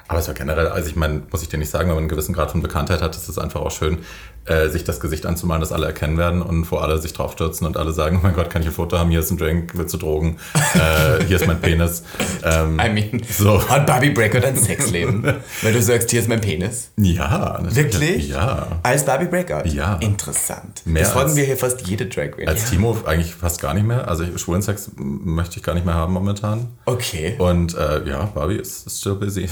[0.10, 2.10] Aber es war generell, also ich meine, muss ich dir nicht sagen, wenn man einen
[2.10, 4.00] gewissen Grad von Bekanntheit hat, ist es einfach auch schön,
[4.46, 7.78] äh, sich das Gesicht anzumalen, das alle erkennen werden und wo alle sich draufstürzen und
[7.78, 9.94] alle sagen, oh mein Gott, kann ich ein Foto haben, hier ist ein Drink, willst
[9.94, 10.38] du Drogen,
[10.74, 12.02] äh, hier ist mein Penis.
[12.44, 13.70] Ähm, I mean, so.
[13.70, 15.24] hat Barbie Breaker dein Sexleben?
[15.62, 16.90] Weil du sagst, hier ist mein Penis?
[16.98, 17.60] Ja.
[17.62, 17.76] Natürlich.
[17.76, 18.30] Wirklich?
[18.30, 18.80] Ja.
[18.82, 19.68] Als Barbie Breaker?
[19.68, 19.98] Ja.
[19.98, 20.82] Interessant.
[20.86, 22.48] Mehr das folgen wir hier fast jede Drag Queen.
[22.48, 24.08] Als Timo eigentlich fast gar nicht mehr.
[24.08, 26.70] Also schwulen Sex möchte ich gar nicht mehr haben momentan.
[26.86, 27.36] Okay.
[27.38, 29.48] Und äh, ja, Barbie ist, ist still busy.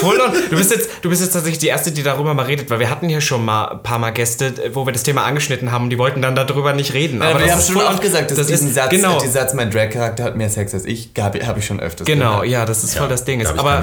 [0.00, 0.32] Voll on.
[0.50, 2.90] Du bist, jetzt, du bist jetzt tatsächlich die Erste, die darüber mal redet, weil wir
[2.90, 5.90] hatten hier schon mal ein paar Mal Gäste, wo wir das Thema angeschnitten haben und
[5.90, 7.22] die wollten dann darüber nicht reden.
[7.22, 9.18] Aber wir haben schon oft gesagt, dass das diesen ist, Satz, genau.
[9.20, 12.36] dieser Satz, mein Drag-Charakter hat mehr Sex als ich, habe hab ich schon öfters Genau,
[12.36, 12.48] gehört.
[12.48, 13.40] ja, das ist voll das Ding.
[13.40, 13.58] Ist.
[13.58, 13.82] Aber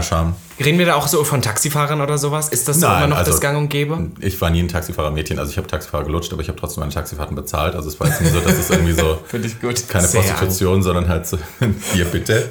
[0.59, 2.49] reden wir da auch so von Taxifahrern oder sowas?
[2.49, 4.11] Ist das so Nein, immer noch also, das Gang und Gäbe?
[4.19, 6.93] Ich war nie ein Taxifahrer-Mädchen, also ich habe Taxifahrer gelutscht, aber ich habe trotzdem meine
[6.93, 7.75] Taxifahrten bezahlt.
[7.75, 9.19] Also es war jetzt nicht so, dass es irgendwie so
[9.87, 10.83] keine Sehr Prostitution, an.
[10.83, 11.37] sondern halt so,
[11.93, 12.49] hier bitte.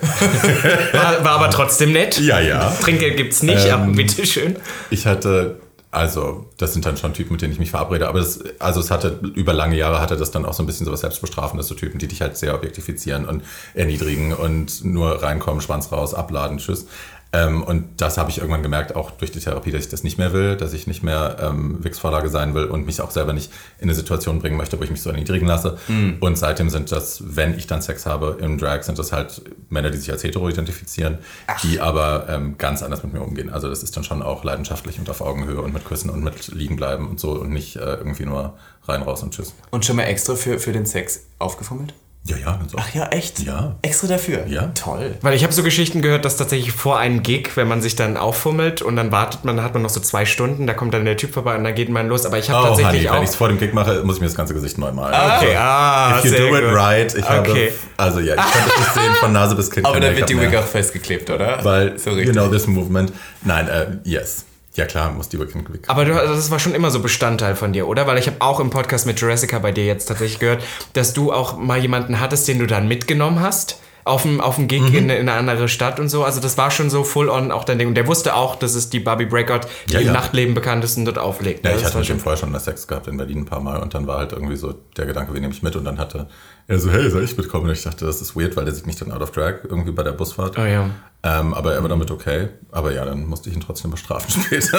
[0.93, 2.19] War, war, aber trotzdem nett.
[2.21, 2.73] Ja, ja.
[2.81, 4.57] Trinkgeld gibt es nicht, ähm, aber bitteschön.
[4.91, 5.61] Ich hatte
[5.93, 8.07] also, das sind dann schon Typen, mit denen ich mich verabrede.
[8.07, 10.87] Aber das, also es hatte, über lange Jahre hatte das dann auch so ein bisschen
[10.87, 13.43] so was Selbstbestrafendes, so Typen, die dich halt sehr objektifizieren und
[13.75, 16.87] erniedrigen und nur reinkommen, Schwanz raus, abladen, tschüss.
[17.33, 20.19] Ähm, und das habe ich irgendwann gemerkt, auch durch die Therapie, dass ich das nicht
[20.19, 23.53] mehr will, dass ich nicht mehr ähm, Wix-Vorlage sein will und mich auch selber nicht
[23.79, 25.79] in eine Situation bringen möchte, wo ich mich so erniedrigen lasse.
[25.87, 26.17] Mhm.
[26.21, 29.91] Und seitdem sind das, wenn ich dann Sex habe im Drag, sind das halt Männer,
[29.91, 31.61] die sich als hetero identifizieren, Ach.
[31.61, 33.51] die aber ähm, ganz anders mit mir umgehen.
[33.51, 36.49] Also das ist dann schon auch leidenschaftlich und auf Augenhöhe und mit Küssen und mit
[36.49, 39.55] liegen bleiben und so und nicht äh, irgendwie nur rein, raus und tschüss.
[39.71, 41.95] Und schon mal extra für, für den Sex aufgefummelt?
[42.25, 42.61] Ja, ja.
[42.71, 42.77] So.
[42.79, 43.41] Ach ja, echt?
[43.41, 43.77] Ja.
[43.81, 44.47] Extra dafür?
[44.47, 44.71] Ja.
[44.75, 45.17] Toll.
[45.23, 48.19] Weil ich habe so Geschichten gehört, dass tatsächlich vor einem Gig, wenn man sich dann
[48.19, 51.07] auffummelt und dann wartet man, dann hat man noch so zwei Stunden, da kommt dann
[51.07, 52.27] der Typ vorbei und dann geht man los.
[52.27, 53.15] Aber ich habe oh, tatsächlich honey, auch...
[53.15, 55.15] wenn ich es vor dem Gig mache, muss ich mir das ganze Gesicht neu malen.
[55.15, 57.15] Ah, okay, ah, If you do it right.
[57.15, 57.33] Ich okay.
[57.33, 59.85] habe, also ja, ich kann das nicht sehen von Nase bis Kinn.
[59.87, 61.65] Aber dann wird die Wig auch festgeklebt, oder?
[61.65, 63.13] Weil, so you know this movement.
[63.43, 64.45] Nein, uh, yes.
[64.75, 67.73] Ja klar, muss die Rücken Aber du, also das war schon immer so Bestandteil von
[67.73, 68.07] dir, oder?
[68.07, 71.33] Weil ich habe auch im Podcast mit Jurassica bei dir jetzt tatsächlich gehört, dass du
[71.33, 74.97] auch mal jemanden hattest, den du dann mitgenommen hast auf dem, auf dem Gig mhm.
[74.97, 76.25] in, in, eine andere Stadt und so.
[76.25, 77.89] Also das war schon so full on auch dein Ding.
[77.89, 80.97] Und der wusste auch, dass es die Barbie Breakout, die ja, im Nachtleben bekannt ist
[80.97, 81.65] und dort auflegt.
[81.65, 83.95] Ja, ich hatte mit dem vorher schon Sex gehabt in Berlin ein paar Mal und
[83.95, 85.77] dann war halt irgendwie so der Gedanke, wen nehme ich mit?
[85.77, 86.29] Und dann hatte
[86.67, 87.67] er so, hey, soll ich mitkommen?
[87.67, 89.93] Und ich dachte, das ist weird, weil der sieht mich dann out of drag irgendwie
[89.93, 90.59] bei der Busfahrt.
[90.59, 90.91] Oh ja.
[91.23, 92.49] Ähm, aber er war damit okay.
[92.73, 94.79] Aber ja, dann musste ich ihn trotzdem bestrafen später.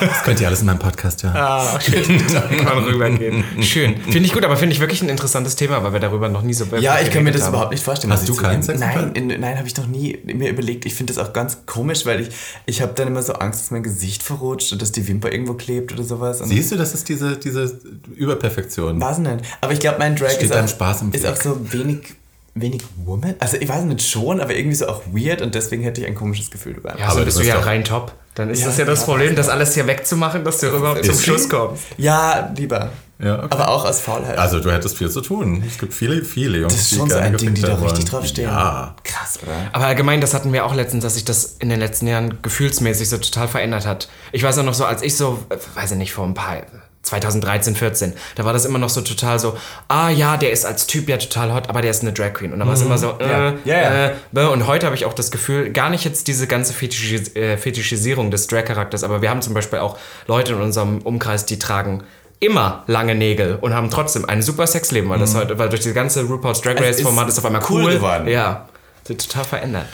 [0.00, 1.32] das könnt ihr alles in meinem Podcast ja.
[1.34, 2.22] Ah, schön.
[2.32, 3.42] da kann man rübergehen.
[3.62, 3.96] Schön.
[4.02, 6.52] Finde ich gut, aber finde ich wirklich ein interessantes Thema, weil wir darüber noch nie
[6.52, 7.50] so Ja, ich kann mir das haben.
[7.54, 8.12] überhaupt nicht vorstellen.
[8.12, 8.80] Hast du keinen Sex?
[8.80, 10.84] Nein, in, nein, habe ich noch nie mir überlegt.
[10.84, 12.28] Ich finde das auch ganz komisch, weil ich,
[12.66, 15.54] ich habe dann immer so Angst, dass mein Gesicht verrutscht und dass die Wimper irgendwo
[15.54, 16.42] klebt oder sowas.
[16.42, 17.78] Und Siehst du, das ist diese, diese
[18.14, 19.00] Überperfektion.
[19.00, 19.42] Weiß nicht.
[19.62, 22.14] Aber ich glaube, mein Drag Steht ist auch, Spaß im ist auch so wenig
[22.54, 23.34] wenig Woman?
[23.38, 26.14] Also ich weiß nicht schon, aber irgendwie so auch weird und deswegen hätte ich ein
[26.14, 26.98] komisches Gefühl dabei.
[26.98, 28.12] Ja, aber so bist du ja rein top.
[28.34, 31.04] Dann ist ja, das ja das ja, Problem, das alles hier wegzumachen, dass du überhaupt
[31.04, 31.84] zum Schluss kommst.
[31.98, 32.90] Ja, lieber.
[33.18, 33.48] Ja, okay.
[33.50, 34.36] Aber auch aus Faulheit.
[34.36, 35.62] Also du hättest viel zu tun.
[35.66, 37.90] Es gibt viele, viele Jungs, das ist schon so gerne ein Ding, die da richtig
[37.90, 38.04] wollen.
[38.06, 38.48] drauf stehen.
[38.48, 38.96] Ja.
[39.04, 39.52] Krass, oder?
[39.72, 43.08] Aber allgemein, das hatten wir auch letztens, dass sich das in den letzten Jahren gefühlsmäßig
[43.08, 44.08] so total verändert hat.
[44.32, 45.38] Ich weiß auch noch so, als ich so,
[45.74, 46.62] weiß ich nicht, vor ein paar,
[47.02, 49.56] 2013, 14, da war das immer noch so total so,
[49.88, 52.52] ah ja, der ist als Typ ja total hot, aber der ist eine Drag Queen.
[52.52, 53.54] Und da war es immer so, äh, Ja.
[53.64, 54.06] Ja, ja.
[54.34, 57.56] Äh, und heute habe ich auch das Gefühl, gar nicht jetzt diese ganze Fetischis äh,
[57.56, 62.04] Fetischisierung des Drag-Charakters, aber wir haben zum Beispiel auch Leute in unserem Umkreis, die tragen
[62.42, 65.92] immer lange Nägel und haben trotzdem ein super Sexleben, weil das heute, weil durch die
[65.92, 68.26] ganze RuPaul's Drag Race ist Format ist auf einmal cool, cool geworden.
[68.28, 68.68] Ja,
[69.04, 69.86] total verändert.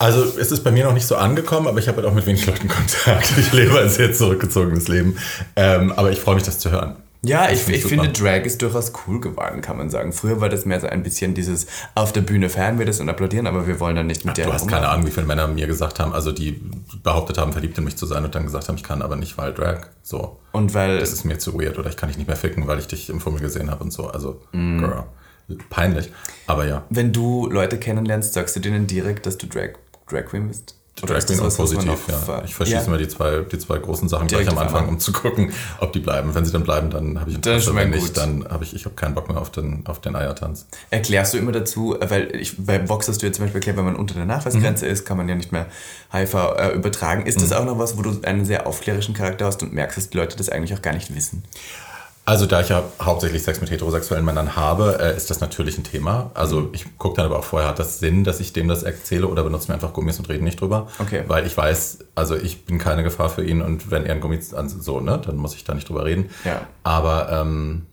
[0.00, 2.24] Also es ist bei mir noch nicht so angekommen, aber ich habe halt auch mit
[2.26, 3.32] wenig Leuten Kontakt.
[3.38, 5.16] Ich lebe ein sehr zurückgezogenes Leben.
[5.56, 6.96] Ähm, aber ich freue mich, das zu hören.
[7.22, 8.02] Ja, Das ich, finde ich ich super.
[8.04, 10.14] finde, Drag ist durchaus cool geworden, kann man sagen.
[10.14, 13.10] Früher war das mehr so ein bisschen dieses auf der Bühne feiern wir das und
[13.10, 15.46] applaudieren, aber wir wollen dann nicht mit der Du hast keine Ahnung, wie viele Männer
[15.46, 16.58] mir gesagt haben, also die
[17.02, 19.36] behauptet haben, verliebt in mich zu sein und dann gesagt haben, ich kann aber nicht,
[19.36, 19.80] weil Drag.
[20.02, 20.38] So.
[20.52, 22.78] Und weil Das ist mir zu weird oder ich kann dich nicht mehr ficken, weil
[22.78, 24.06] ich dich im Fummel gesehen habe und so.
[24.08, 24.78] Also, Mm.
[24.78, 25.04] girl.
[25.68, 26.10] Peinlich.
[26.46, 26.84] Aber ja.
[26.88, 29.72] wenn du Leute kennenlernst, sagst du denen direkt, dass du Drag,
[30.10, 30.74] Drag Queen bist?
[30.96, 32.42] Drag Queen und positiv, ja.
[32.44, 32.84] Ich verschieße Ja.
[32.84, 35.92] immer die zwei, die zwei großen Sachen Direkt gleich am Anfang, um zu gucken, ob
[35.94, 36.34] die bleiben.
[36.34, 37.74] Wenn sie dann bleiben, dann habe ich ist Interesse.
[37.74, 40.66] Wenn nicht, dann habe ich, ich habe keinen Bock mehr auf den, auf den Eiertanz.
[40.90, 43.84] Erklärst du immer dazu, weil ich, bei Box hast du jetzt zum Beispiel erklärt, wenn
[43.86, 45.66] man unter der Nachweisgrenze ist, kann man ja nicht mehr
[46.12, 47.24] HIV äh, übertragen.
[47.24, 50.10] Ist das auch noch was, wo du einen sehr aufklärischen Charakter hast und merkst, dass
[50.10, 51.44] die Leute das eigentlich auch gar nicht wissen?
[52.30, 55.82] Also da ich ja hauptsächlich Sex mit heterosexuellen Männern habe, äh, ist das natürlich ein
[55.82, 56.30] Thema.
[56.34, 59.26] Also ich gucke dann aber auch vorher, hat das Sinn, dass ich dem das erzähle
[59.26, 60.86] oder benutze mir einfach Gummis und reden nicht drüber.
[61.00, 61.24] Okay.
[61.26, 64.38] Weil ich weiß, also ich bin keine Gefahr für ihn und wenn er ein Gummi,
[64.54, 66.30] also so, ne, dann muss ich da nicht drüber reden.
[66.44, 66.60] Ja.
[66.84, 67.86] Aber ähm,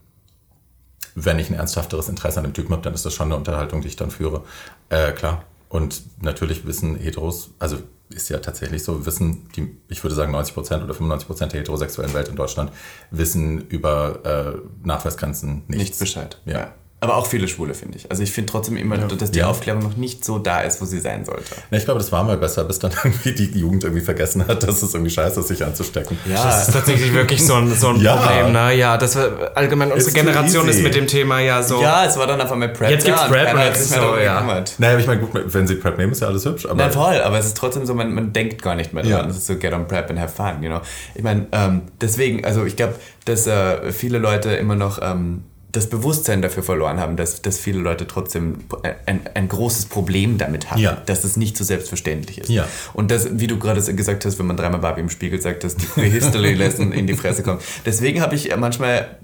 [1.16, 3.80] wenn ich ein ernsthafteres Interesse an dem Typen habe, dann ist das schon eine Unterhaltung,
[3.80, 4.42] die ich dann führe.
[4.88, 5.42] Äh, klar.
[5.68, 7.78] Und natürlich wissen Heteros, also
[8.10, 12.28] ist ja tatsächlich so, wissen die, ich würde sagen 90% oder 95% der heterosexuellen Welt
[12.28, 12.72] in Deutschland
[13.10, 15.84] wissen über äh, Nachweisgrenzen nichts.
[15.84, 16.40] Nicht Bescheid.
[16.44, 16.74] Ja.
[17.00, 18.10] Aber auch viele Schwule, finde ich.
[18.10, 19.46] Also ich finde trotzdem immer, dass die Ja.
[19.46, 21.44] Aufklärung noch nicht so da ist, wo sie sein sollte.
[21.70, 24.64] Ne, ich glaube, das war mal besser, bis dann irgendwie die Jugend irgendwie vergessen hat,
[24.64, 26.18] dass es irgendwie scheiße ist, sich anzustecken.
[26.28, 28.16] Das ist tatsächlich wirklich so ein, so ein Ja.
[28.16, 28.74] Problem, ne?
[28.74, 30.78] Ja, das war allgemein unsere It's Generation easy.
[30.78, 31.80] ist mit dem Thema ja so.
[31.80, 32.90] Ja, es war dann auf einmal Prep.
[32.90, 34.34] Jetzt gibt's Prep und hat jetzt sich mehr so, ja.
[34.40, 34.74] gekümmert.
[34.78, 36.66] Naja, aber ich meine, gut, wenn sie Prep nehmen, ist ja alles hübsch.
[36.66, 39.12] Aber Na voll, aber es ist trotzdem so, man, man denkt gar nicht mehr dran.
[39.12, 39.26] Ja.
[39.30, 40.80] Es ist so get on prep and have fun, you know.
[41.14, 42.94] Ich meine, ähm, deswegen, also ich glaube,
[43.24, 47.78] dass äh, viele Leute immer noch ähm, das Bewusstsein dafür verloren haben, dass, dass viele
[47.80, 48.58] Leute trotzdem
[49.06, 51.02] ein, ein großes Problem damit haben, Ja.
[51.06, 52.48] dass es nicht so selbstverständlich ist.
[52.48, 52.66] Ja.
[52.94, 55.76] Und das, wie du gerade gesagt hast, wenn man dreimal Barbie im Spiegel sagt, dass
[55.76, 57.62] die History Lesson in die Fresse kommt.
[57.84, 59.18] Deswegen habe ich manchmal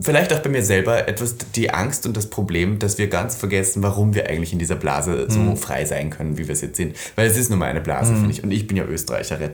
[0.00, 3.82] vielleicht auch bei mir selber etwas die Angst und das Problem, dass wir ganz vergessen,
[3.82, 5.56] warum wir eigentlich in dieser Blase so Mhm.
[5.56, 6.96] frei sein können, wie wir es jetzt sind.
[7.16, 8.42] Weil es ist nun mal eine Blase, finde ich.
[8.42, 9.50] Und ich bin ja Österreicherin.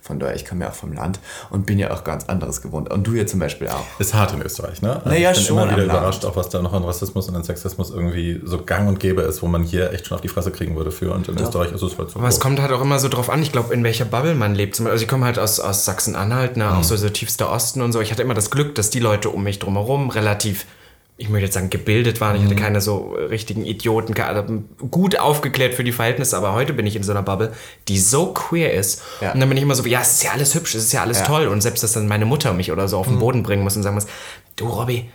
[0.00, 1.18] Von daher, ich komme ja auch vom Land
[1.50, 2.90] und bin ja auch ganz anderes gewohnt.
[2.92, 3.84] Und du ja zum Beispiel auch.
[3.98, 4.96] Ist hart in Österreich, ne?
[4.96, 5.98] Also Naja, ich bin schon immer am wieder Land.
[5.98, 9.22] überrascht, auch was da noch an Rassismus und an Sexismus irgendwie so gang und gäbe
[9.22, 11.12] ist, wo man hier echt schon auf die Fresse kriegen würde für.
[11.12, 12.18] Und in Österreich ist es halt so.
[12.18, 12.40] Aber es groß.
[12.40, 14.80] kommt halt auch immer so drauf an, ich glaube, in welcher Bubble man lebt.
[14.80, 18.00] Also ich komme halt aus, aus Sachsen-Anhalt, ne, auch so, so tiefster Osten und so.
[18.00, 20.66] Ich hatte immer das Glück, dass die Leute um mich drumherum relativ,
[21.16, 22.36] ich möchte jetzt sagen, gebildet waren.
[22.36, 24.44] Ich hatte keine so richtigen Idioten, keine-
[24.90, 26.36] gut aufgeklärt für die Verhältnisse.
[26.36, 27.52] Aber heute bin ich in so einer Bubble,
[27.88, 29.02] die so queer ist.
[29.20, 29.32] Ja.
[29.32, 31.02] Und dann bin ich immer so, ja, es ist ja alles hübsch, es ist ja
[31.02, 31.24] alles Ja.
[31.24, 31.48] toll.
[31.48, 33.82] Und selbst, dass dann meine Mutter mich oder so auf den Boden bringen muss und
[33.82, 34.06] sagen muss,
[34.56, 35.10] du Robby,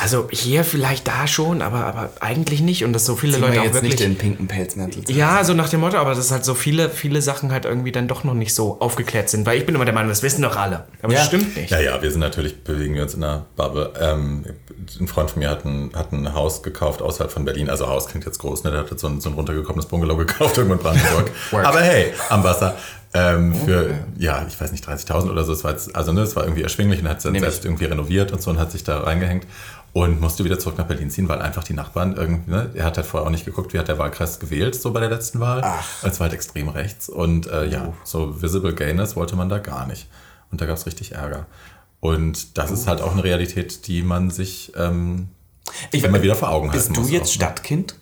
[0.00, 2.84] also hier vielleicht da schon, aber, aber eigentlich nicht.
[2.84, 3.92] Und dass so viele Zieh Leute auch jetzt wirklich...
[3.92, 5.02] nicht den pinken Pelzmantel.
[5.10, 8.08] Ja, so nach dem Motto, aber dass halt so viele, viele Sachen halt irgendwie dann
[8.08, 9.46] doch noch nicht so aufgeklärt sind.
[9.46, 10.84] Weil ich bin immer der Meinung, das wissen doch alle.
[11.02, 11.20] Aber Ja.
[11.20, 11.70] das stimmt nicht.
[11.70, 13.92] Ja, ja, wir sind natürlich, bewegen wir uns in einer Bubble.
[14.00, 14.44] Ähm,
[15.00, 17.70] ein Freund von mir hat ein, hat ein Haus gekauft außerhalb von Berlin.
[17.70, 18.70] Also Haus klingt jetzt groß, ne?
[18.72, 21.30] Der hat jetzt so ein, so ein runtergekommenes Bungalow gekauft irgendwo in Brandenburg.
[21.52, 22.76] Aber hey, am Wasser.
[23.16, 25.52] Ähm, für, ja, ich weiß nicht, 30.000 oder so.
[25.52, 27.48] Es war jetzt, also ne, es war irgendwie erschwinglich und hat es dann Nehm ich.
[27.50, 29.46] selbst irgendwie renoviert und so und hat sich da reingehängt
[29.94, 32.96] und musste wieder zurück nach Berlin ziehen, weil einfach die Nachbarn irgendwie, ne, er hat
[32.98, 35.62] halt vorher auch nicht geguckt, wie hat der Wahlkreis gewählt, so bei der letzten Wahl.
[35.64, 35.86] Ach.
[36.02, 37.94] Es war halt extrem rechts und äh, ja, Oh.
[38.04, 40.06] so visible gayness wollte man da gar nicht.
[40.50, 41.46] Und da gab es richtig Ärger.
[42.00, 45.28] Und das ist halt auch eine Realität, die man sich ähm,
[45.90, 47.10] Ich- immer wieder vor Augen halten Bist du muss.
[47.10, 47.32] jetzt auch, ne?
[47.32, 47.94] Stadtkind?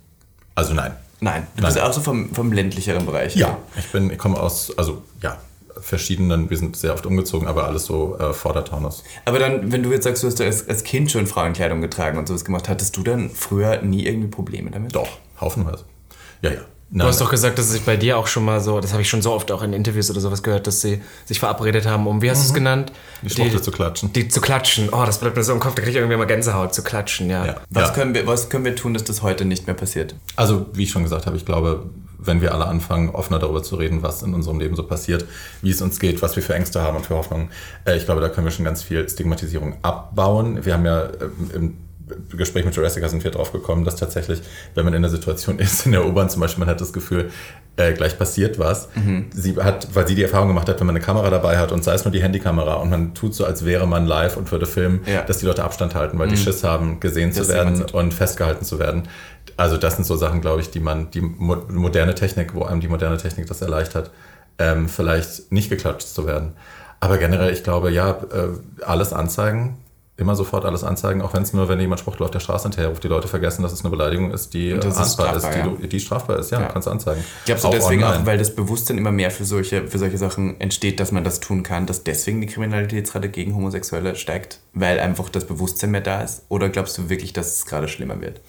[0.54, 0.92] Also nein.
[1.20, 1.46] Nein.
[1.56, 1.72] Du Nein.
[1.72, 3.36] bist auch so vom, vom ländlicheren Bereich.
[3.36, 5.36] Ja, ich bin, ich komme aus, also ja,
[5.80, 9.04] verschiedenen, wir sind sehr oft umgezogen, aber alles so äh, Vordertaunus.
[9.24, 12.28] Aber dann, wenn du jetzt sagst, du hast als, als Kind schon Frauenkleidung getragen und
[12.28, 14.94] sowas gemacht, hattest du dann früher nie irgendwie Probleme damit?
[14.94, 15.84] Doch, haufenweise.
[16.42, 16.60] Ja, ja.
[16.92, 19.00] Du hast doch gesagt, dass es sich bei dir auch schon mal so, das habe
[19.00, 22.06] ich schon so oft auch in Interviews oder sowas gehört, dass sie sich verabredet haben,
[22.06, 22.92] um, wie hast du es genannt?
[23.22, 24.12] die Schwuchtel zu klatschen.
[24.12, 24.90] Die zu klatschen.
[24.90, 27.30] Oh, das bleibt mir so im Kopf, da kriege ich irgendwie mal Gänsehaut zu klatschen,
[27.30, 27.46] ja.
[27.46, 27.56] Ja.
[27.70, 27.94] Was, ja.
[27.94, 30.14] können wir, was können wir tun, dass das heute nicht mehr passiert?
[30.36, 31.84] Also, wie ich schon gesagt habe, ich glaube,
[32.18, 35.24] wenn wir alle anfangen, offener darüber zu reden, was in unserem Leben so passiert,
[35.60, 37.48] wie es uns geht, was wir für Ängste haben und für Hoffnungen.
[37.84, 40.64] Äh, ich glaube, da können wir schon ganz viel Stigmatisierung abbauen.
[40.64, 41.76] Wir haben ja äh, im
[42.36, 44.40] Gespräch mit Jurassica sind wir drauf gekommen, dass tatsächlich,
[44.74, 47.30] wenn man in der Situation ist, in der U-Bahn zum Beispiel, man hat das Gefühl,
[47.76, 48.88] äh, gleich passiert was.
[48.94, 49.26] Mhm.
[49.32, 51.82] Sie hat, weil sie die Erfahrung gemacht hat, wenn man eine Kamera dabei hat und
[51.82, 54.66] sei es nur die Handykamera und man tut so, als wäre man live und würde
[54.66, 55.22] filmen, ja.
[55.22, 56.32] dass die Leute Abstand halten, weil mhm.
[56.32, 59.04] die Schiss haben, gesehen das zu werden und festgehalten zu werden.
[59.56, 62.88] Also das sind so Sachen, glaube ich, die man, die moderne Technik, wo einem die
[62.88, 64.10] moderne Technik das erleichtert,
[64.58, 66.52] ähm, vielleicht nicht geklatscht zu werden.
[67.00, 69.78] Aber generell, ich glaube, ja, äh, alles anzeigen,
[70.18, 73.02] immer sofort alles anzeigen, auch wenn es nur, wenn jemand Spruch auf der Straße hinterherruft,
[73.02, 75.86] die Leute vergessen, dass es eine Beleidigung ist, die strafbar, ist, die, ja.
[75.86, 76.68] die, strafbar ist, ja, ja.
[76.68, 77.24] kannst du anzeigen.
[77.46, 78.22] Glaubst du auch deswegen online.
[78.22, 81.40] auch, weil das Bewusstsein immer mehr für solche, für solche Sachen entsteht, dass man das
[81.40, 86.20] tun kann, dass deswegen die Kriminalitätsrate gegen Homosexuelle steigt, weil einfach das Bewusstsein mehr da
[86.20, 86.42] ist?
[86.50, 88.40] Oder glaubst du wirklich, dass es gerade schlimmer wird?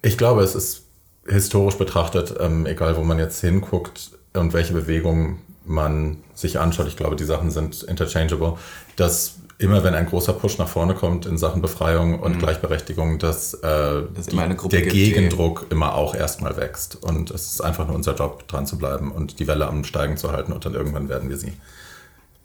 [0.00, 0.84] Ich glaube, es ist
[1.26, 6.96] historisch betrachtet, ähm, egal wo man jetzt hinguckt und welche Bewegungen man sich anschaut, ich
[6.96, 8.58] glaube, die Sachen sind interchangeable,
[8.96, 12.38] dass immer wenn ein großer Push nach vorne kommt in Sachen Befreiung und mhm.
[12.38, 15.74] Gleichberechtigung, dass, äh, das die, der gibt, Gegendruck die...
[15.74, 17.02] immer auch erstmal wächst.
[17.02, 20.16] Und es ist einfach nur unser Job, dran zu bleiben und die Welle am Steigen
[20.16, 21.52] zu halten und dann irgendwann werden wir sie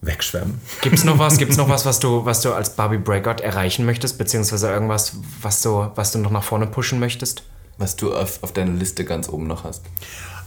[0.01, 0.61] wegschwemmen.
[0.81, 3.85] Gibt es noch was, gibt's noch was, was du, was du als Barbie Breakout erreichen
[3.85, 7.43] möchtest, beziehungsweise irgendwas, was du, was du noch nach vorne pushen möchtest?
[7.77, 9.83] Was du auf, auf deiner Liste ganz oben noch hast.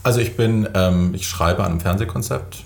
[0.03, 2.63] Also ich bin, ähm, ich schreibe an einem Fernsehkonzept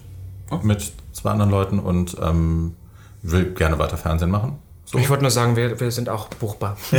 [0.50, 0.58] oh.
[0.64, 2.76] mit zwei anderen Leuten und ähm,
[3.22, 4.58] will gerne weiter Fernsehen machen.
[4.86, 4.98] So.
[5.00, 6.78] Ich wollte nur sagen, wir, wir sind auch buchbar.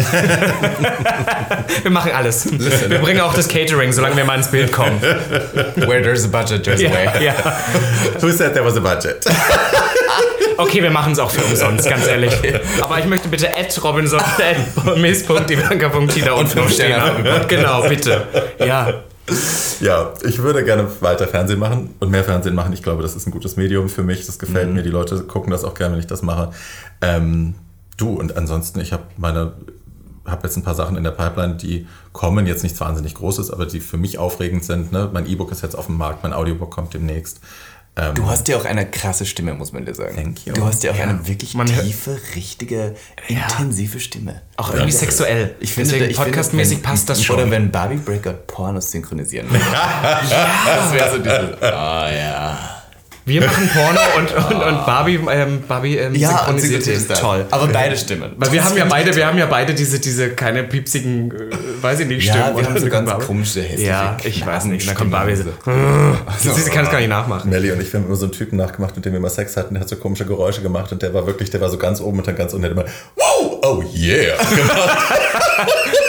[1.82, 2.44] wir machen alles.
[2.44, 2.90] Listen.
[2.90, 5.00] Wir bringen auch das Catering, solange wir mal ins Bild kommen.
[5.00, 7.24] Where there's a budget, there's a way.
[7.24, 7.34] Ja,
[8.20, 9.24] Who said there was a budget?
[10.58, 12.34] okay, wir machen es auch für umsonst, ganz ehrlich.
[12.82, 17.24] Aber ich möchte bitte at Robinson, at miss.ivanka.tina und 5 Sterne haben.
[17.48, 18.26] Genau, bitte.
[18.58, 19.02] Ja.
[19.80, 22.72] Ja, ich würde gerne weiter Fernsehen machen und mehr Fernsehen machen.
[22.72, 24.26] Ich glaube, das ist ein gutes Medium für mich.
[24.26, 24.74] Das gefällt mhm.
[24.74, 24.82] mir.
[24.82, 26.50] Die Leute gucken das auch gerne, wenn ich das mache.
[27.00, 27.54] Ähm,
[27.96, 29.52] du, und ansonsten, ich habe meine
[30.30, 33.66] habe jetzt ein paar Sachen in der Pipeline, die kommen, jetzt nichts wahnsinnig Großes, aber
[33.66, 34.92] die für mich aufregend sind.
[34.92, 35.08] Ne?
[35.12, 37.40] Mein E-Book ist jetzt auf dem Markt, mein Audiobook kommt demnächst.
[37.98, 40.14] Ähm, du hast ja auch eine krasse Stimme, muss man dir sagen.
[40.14, 40.54] Thank you.
[40.54, 41.04] Du hast ja auch ja.
[41.04, 42.94] eine wirklich man tiefe, richtige,
[43.28, 43.38] ja.
[43.38, 44.42] intensive Stimme.
[44.56, 44.98] Auch irgendwie ja.
[44.98, 45.54] sexuell.
[45.60, 47.36] Ich finde, podcastmäßig passt das schon.
[47.36, 49.64] Oder wenn Barbie Breaker Pornos synchronisieren würde.
[50.30, 50.50] ja.
[50.64, 52.77] Das wäre so dieses, oh ja.
[53.28, 57.46] Wir machen Porno und, und, und Barbie, ähm, Barbie ähm, ja, synchronisiert ist toll.
[57.50, 58.32] Aber beide Stimmen.
[58.36, 62.00] Weil wir haben ja beide, wir haben ja beide diese, diese keine piepsigen, äh, weiß
[62.00, 62.38] ich nicht, Stimmen.
[62.38, 64.88] Ja, wir haben so ganz komische, hässliche Ja, ich weiß nicht.
[64.88, 65.44] Dann kommt Barbie so.
[66.38, 67.50] Sie kann es gar nicht nachmachen.
[67.50, 69.74] Melly und ich haben immer so einen Typen nachgemacht, mit dem wir immer Sex hatten.
[69.74, 72.18] Der hat so komische Geräusche gemacht und der war wirklich, der war so ganz oben
[72.18, 72.62] und dann ganz unten.
[72.62, 74.34] Der hat immer, wow, oh yeah.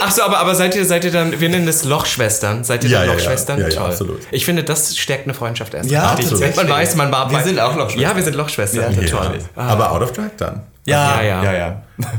[0.00, 2.64] Ach so, aber, aber seid ihr, seid ihr dann, wir nennen das Lochschwestern.
[2.64, 3.60] Seid ihr ja, dann ja, Lochschwestern?
[3.60, 3.86] Ja, ja, Toll.
[3.86, 4.20] absolut.
[4.30, 5.90] Ich finde, das stärkt eine Freundschaft erst.
[5.90, 6.56] Ja, absolut.
[6.56, 8.02] Man weiß, man war Wir sind auch Lochschwestern.
[8.02, 9.00] Ja, wir sind Lochschwestern.
[9.00, 9.38] Ja, toll.
[9.56, 9.68] Ah.
[9.68, 10.62] Aber out of drag dann.
[10.84, 11.52] Ja, ja, ja.
[11.52, 11.82] ja.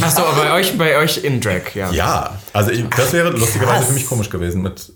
[0.00, 1.90] Achso, bei euch, bei euch in Drag, ja.
[1.90, 4.62] Ja, also ich, das wäre lustigerweise für mich komisch gewesen.
[4.62, 4.92] Mit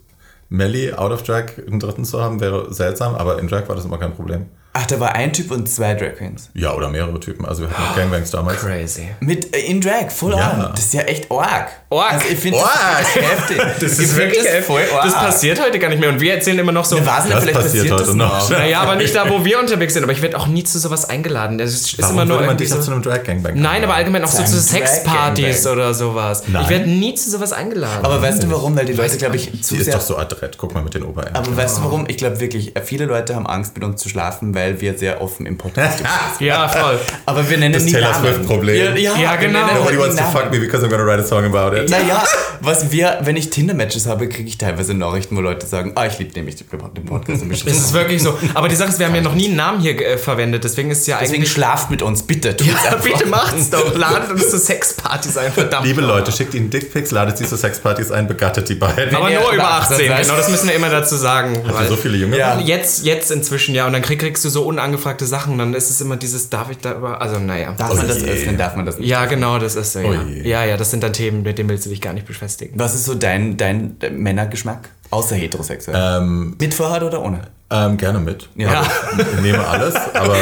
[0.49, 3.85] Melly out of Drag einen dritten zu haben, wäre seltsam, aber in Drag war das
[3.85, 4.47] immer kein Problem.
[4.75, 6.51] Ach, da war ein Typ und zwei Drag Queens.
[6.55, 7.45] Ja, oder mehrere Typen.
[7.47, 8.61] Also wir hatten auch Gangbangs damals.
[8.61, 9.09] Crazy.
[9.21, 10.53] Mit äh, in Drag, full ja.
[10.53, 10.71] on.
[10.73, 11.69] Das ist ja echt arg.
[11.89, 12.13] Org.
[12.13, 13.63] Also ich finde das heftig.
[13.81, 15.05] Das ist wirklich das voll org.
[15.05, 16.11] Das passiert heute gar nicht mehr.
[16.11, 16.97] Und wir erzählen immer noch so.
[16.97, 18.51] Ne, was das vielleicht passiert, passiert heute noch.
[18.51, 20.03] Naja, aber nicht da, wo wir unterwegs sind.
[20.05, 21.59] Aber ich werde auch nie zu sowas eingeladen.
[21.59, 24.23] Das ist Warum immer nur man dich so, zu einem Drag Gangbang Nein, aber allgemein
[24.23, 26.45] auch so zu Sexpartys oder sowas.
[26.47, 26.63] Nein.
[26.63, 28.05] Ich werde nie zu sowas eingeladen.
[28.05, 28.77] Aber weißt du warum?
[28.77, 30.57] Weil die Leute, glaube ich, zu Sie ist doch so adrett.
[30.59, 31.35] Guck mal mit den Oberarmen.
[31.35, 32.05] Aber weißt du warum?
[32.09, 35.47] Ich glaube wirklich, viele Leute haben Angst, mit uns zu schlafen, weil wir sehr offen
[35.47, 36.03] im Podcast
[36.41, 36.99] Ja, voll.
[37.27, 38.97] Aber wir nennen das nie Taylor Swift-Problem.
[38.97, 39.67] Ja, ja, genau.
[39.75, 41.89] Nobody wants to fuck me because I'm gonna write a song about it.
[41.89, 42.25] Naja,
[42.61, 46.19] was wir, wenn ich Tinder-Matches habe, kriege ich teilweise Nachrichten, wo Leute sagen, ah, ich
[46.19, 47.45] liebe nämlich den Podcast.
[47.65, 48.37] das ist wirklich so.
[48.55, 50.91] Aber die Sache ist, wir haben ja noch nie einen Namen hier äh, verwendet, deswegen
[50.91, 51.51] ist ja deswegen eigentlich...
[51.51, 52.57] Deswegen schlaft mit uns, bitte.
[52.61, 53.97] Ja, bitte macht's doch.
[53.97, 55.87] Ladet uns zu Sexpartys ein, verdammt.
[55.87, 59.15] Liebe Leute, schickt ihnen Dickpics, ladet sie zu Sexpartys ein, begattet die beiden.
[59.15, 61.63] Aber nur über 18, genau, das müssen wir immer dazu sagen.
[61.67, 62.39] Hast du so viele Junge?
[62.39, 62.59] Ja.
[62.59, 66.17] Jetzt, jetzt inzwischen, ja, und dann kriegst du so unangefragte Sachen, dann ist es immer
[66.17, 67.75] dieses, darf ich da über, also naja.
[67.77, 69.09] Darf oh man das öffnen, darf man das nicht?
[69.09, 70.25] Ja, genau, das ist so, ja.
[70.25, 72.79] Oh ja, ja, das sind dann Themen, mit denen willst du dich gar nicht beschäftigen.
[72.79, 74.91] Was ist so dein, dein Männergeschmack?
[75.11, 75.97] Außer heterosexuell.
[76.21, 77.41] Ähm, mit Vorhaut oder ohne?
[77.71, 78.49] Ähm, gerne mit.
[78.57, 78.81] Ja.
[78.81, 80.37] Also, ich nehme alles, aber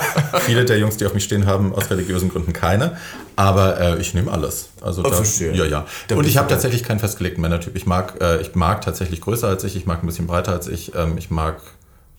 [0.40, 2.96] viele der Jungs, die auf mich stehen, haben aus religiösen Gründen keine.
[3.36, 4.70] Aber äh, ich nehme alles.
[4.80, 5.54] Also oh, da, verstehe.
[5.54, 5.86] Ja, ja.
[6.08, 7.76] Da Und ich habe tatsächlich keinen festgelegten Männertyp.
[7.76, 10.66] Ich mag, äh, ich mag tatsächlich größer als ich, ich mag ein bisschen breiter als
[10.66, 11.60] ich, ähm, ich mag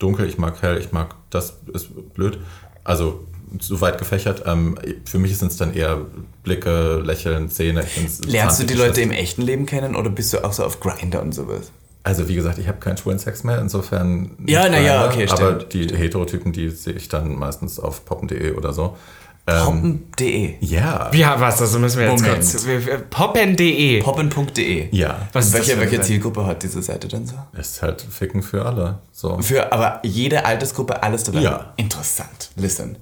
[0.04, 2.38] dunkel, ich mag hell, ich mag, das ist blöd.
[2.84, 3.26] Also
[3.60, 4.42] so weit gefächert.
[4.46, 5.98] Ähm, für mich sind es dann eher
[6.42, 7.84] Blicke, Lächeln, Zähne.
[8.26, 11.22] Lernst du die Leute im echten Leben kennen oder bist du auch so auf Grinder
[11.22, 11.70] und sowas?
[12.02, 14.32] Also wie gesagt, ich habe keinen schwulen Sex mehr, insofern.
[14.46, 15.72] Ja, nicht na ja, Grindr, okay, Aber stimmt.
[15.72, 18.96] die Heterotypen, die sehe ich dann meistens auf poppen.de oder so.
[19.46, 20.54] Poppen.de.
[20.60, 21.10] Ja.
[21.12, 21.60] Ja, was?
[21.60, 22.66] Also müssen wir jetzt kurz.
[23.10, 24.00] Poppen.de.
[24.02, 24.88] Poppen.de.
[24.90, 25.28] Ja.
[25.32, 26.00] Was welche, welche?
[26.00, 27.34] Zielgruppe hat diese Seite denn so?
[27.58, 29.00] Ist halt Ficken für alle.
[29.12, 29.38] So.
[29.40, 31.40] Für aber jede Altersgruppe alles dabei.
[31.40, 31.74] Ja.
[31.76, 32.50] Interessant.
[32.56, 32.96] Listen.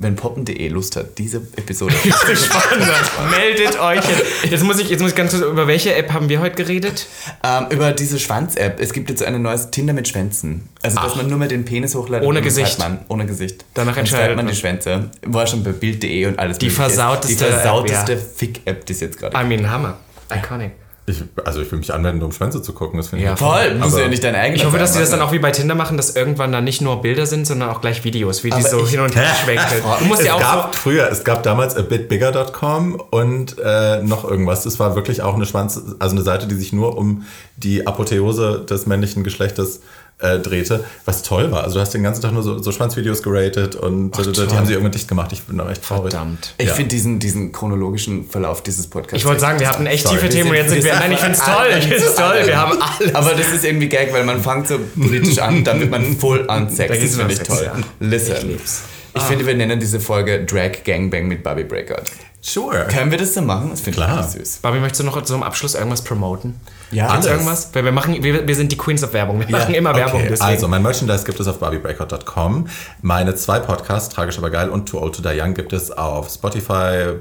[0.00, 1.92] Wenn poppen.de Lust hat, diese Episode.
[2.02, 2.88] Spannend.
[3.36, 3.96] Meldet euch.
[3.96, 4.24] Jetzt.
[4.48, 7.06] jetzt muss ich, jetzt muss ich ganz kurz, über welche App haben wir heute geredet?
[7.42, 8.78] ähm, über diese Schwanz-App.
[8.78, 10.68] Es gibt jetzt so ein neues Tinder mit Schwänzen.
[10.82, 12.28] Also, dass man nur mehr den Penis hochladet.
[12.28, 12.78] Ohne Gesicht.
[12.78, 13.64] Man, ohne Gesicht.
[13.74, 14.54] Danach Dann entscheidet man man.
[14.54, 15.10] die Schwänze.
[15.26, 19.18] War schon bei Bild.de und alles Die versauteste Die versauteste App, Fick-App, die es jetzt
[19.18, 19.98] gerade I mean, Hammer.
[20.32, 20.70] Iconic.
[21.08, 22.98] Ich, also ich will mich anwenden, um Schwänze zu gucken.
[22.98, 25.10] Das finde ich Ja, Voll, muss ja nicht dein eigener Ich hoffe, dass die das
[25.10, 27.80] dann auch wie bei Tinder machen, dass irgendwann dann nicht nur Bilder sind, sondern auch
[27.80, 29.64] gleich Videos, wie die Aber so ich- hin und her schwenken.
[30.00, 34.64] Du musst es ja auch gab früher, es gab damals abitbigger.com und äh, noch irgendwas.
[34.64, 37.24] Das war wirklich auch eine Schwanz, also eine Seite, die sich nur um
[37.56, 39.80] die Apotheose des männlichen Geschlechtes
[40.20, 41.62] äh, drehte, was toll war.
[41.62, 44.66] Also du hast den ganzen Tag nur so, so Schwanzvideos geratet und äh, die haben
[44.66, 45.32] sie irgendwann dicht gemacht.
[45.32, 46.10] Ich bin da echt traurig.
[46.12, 46.54] Verdammt.
[46.58, 46.74] Ich Ja.
[46.74, 49.18] finde diesen, diesen chronologischen Verlauf dieses Podcasts.
[49.18, 50.16] Ich wollte sagen, wir hatten echt Sorry.
[50.18, 50.94] tiefe Themen und jetzt sind wir.
[50.94, 51.66] Nein, ich finde es toll.
[51.78, 52.42] Ich finde es toll.
[52.46, 53.14] Wir haben alles.
[53.14, 56.48] Aber das ist irgendwie geil, weil man fängt so politisch an, dann wird man voll
[56.50, 56.98] an Sex.
[57.00, 57.70] Das finde ich toll.
[58.00, 58.32] Listen.
[58.38, 58.82] Ich lieb's.
[59.14, 62.04] Ich finde, wir nennen diese Folge Drag Gangbang mit Barbie Breakout.
[62.40, 62.86] Sure.
[62.88, 63.70] Können wir das so machen?
[63.70, 64.58] Das finde ich süß.
[64.62, 66.54] Barbie, möchtest du noch zum Abschluss irgendwas promoten?
[66.90, 67.26] Ja, alles.
[67.26, 67.70] irgendwas?
[67.72, 69.40] Weil wir machen, wir, wir sind die Queens of Werbung.
[69.40, 70.20] Wir machen immer Werbung.
[70.20, 70.50] Okay, deswegen.
[70.50, 72.68] also mein Merchandise gibt es auf barbiebreakout.com.
[73.02, 76.30] Meine zwei Podcasts, Tragisch aber geil und Too Old to Die Young, gibt es auf
[76.30, 77.14] Spotify,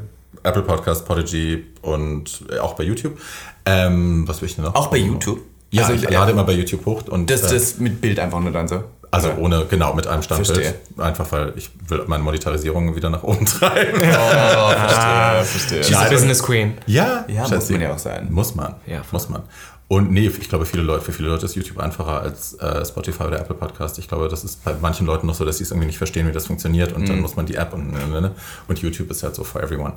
[0.43, 3.19] Apple Podcast, Podigy und auch bei YouTube.
[3.65, 4.75] Ähm, was will ich denn noch?
[4.75, 5.39] Auch bei YouTube?
[5.71, 6.11] Ja, Also, ich ja.
[6.11, 8.83] lade immer bei YouTube hoch und Das, äh, das mit Bild einfach nur dann so.
[9.11, 9.37] Also Oder?
[9.39, 10.75] ohne genau mit einem Standbild, Verstehe.
[11.03, 13.93] einfach weil ich will meine Monetarisierung wieder nach oben treiben.
[14.01, 15.83] Oh, verstehe, verstehe.
[15.83, 16.73] She's a Business Queen.
[16.85, 18.27] Ja, Ja, muss man ja auch sein.
[18.31, 18.75] Muss man.
[18.85, 19.43] Ja, muss man.
[19.89, 23.23] Und nee, ich glaube, viele Leute, für viele Leute ist YouTube einfacher als äh, Spotify
[23.23, 23.97] oder Apple Podcast.
[23.99, 26.27] Ich glaube, das ist bei manchen Leuten noch so, dass sie es irgendwie nicht verstehen,
[26.27, 26.91] wie das funktioniert.
[26.91, 27.07] Und Mhm.
[27.07, 28.31] dann muss man die App und, ne,
[28.67, 29.93] und YouTube ist halt so for everyone.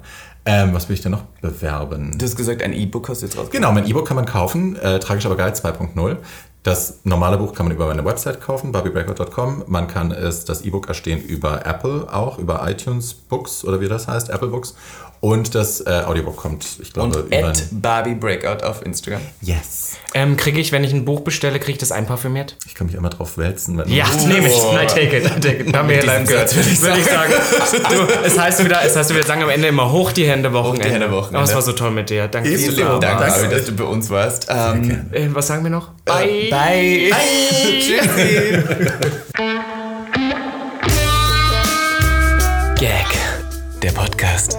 [0.47, 2.17] Ähm, was will ich denn noch bewerben?
[2.17, 3.53] Du hast gesagt, ein E-Book hast du jetzt rausgebracht.
[3.53, 6.19] Genau, mein E-Book kann man kaufen, äh, Tragisch aber geil 2.0.
[6.63, 9.65] Das normale Buch kann man über meine Website kaufen, barbiebreakout.com.
[9.67, 14.09] Man kann es, das E-Book erstehen über Apple auch, über iTunes Books oder wie das
[14.09, 14.75] heißt, Apple Books.
[15.23, 17.49] Und das äh, Audiobook kommt, ich glaube, Und über...
[17.49, 19.21] at Barbie Breakout auf Instagram.
[19.43, 19.99] Yes.
[20.14, 22.57] Ähm, kriege ich, wenn ich ein Buch bestelle, kriege ich das einparfümiert?
[22.66, 23.77] Ich kann mich immer drauf wälzen.
[23.77, 24.27] Wenn Ja, Oh.
[24.27, 24.55] nehme ich.
[24.57, 25.25] I take it.
[25.27, 25.77] I take it.
[25.77, 26.57] Haben wir live gehört.
[26.57, 27.33] Würde ich sagen.
[27.91, 30.87] Du, es heißt wieder, es heißt, wir sagen am Ende immer hoch die Hände Wochenende.
[30.87, 31.39] die Hände, Wochenende.
[31.39, 32.27] Aber es war so toll mit dir.
[32.27, 32.49] Danke.
[32.49, 32.71] Ebenso.
[32.71, 32.87] dir.
[32.87, 33.41] Vielen Dank, Danke.
[33.41, 34.47] Barbie, dass du bei uns warst.
[34.49, 35.91] Ähm, Äh, was sagen wir noch?
[36.07, 36.49] Bye.
[36.51, 37.11] bye.
[37.79, 38.59] Tschüssi.
[42.79, 43.07] Gag.
[43.83, 44.59] Der Podcast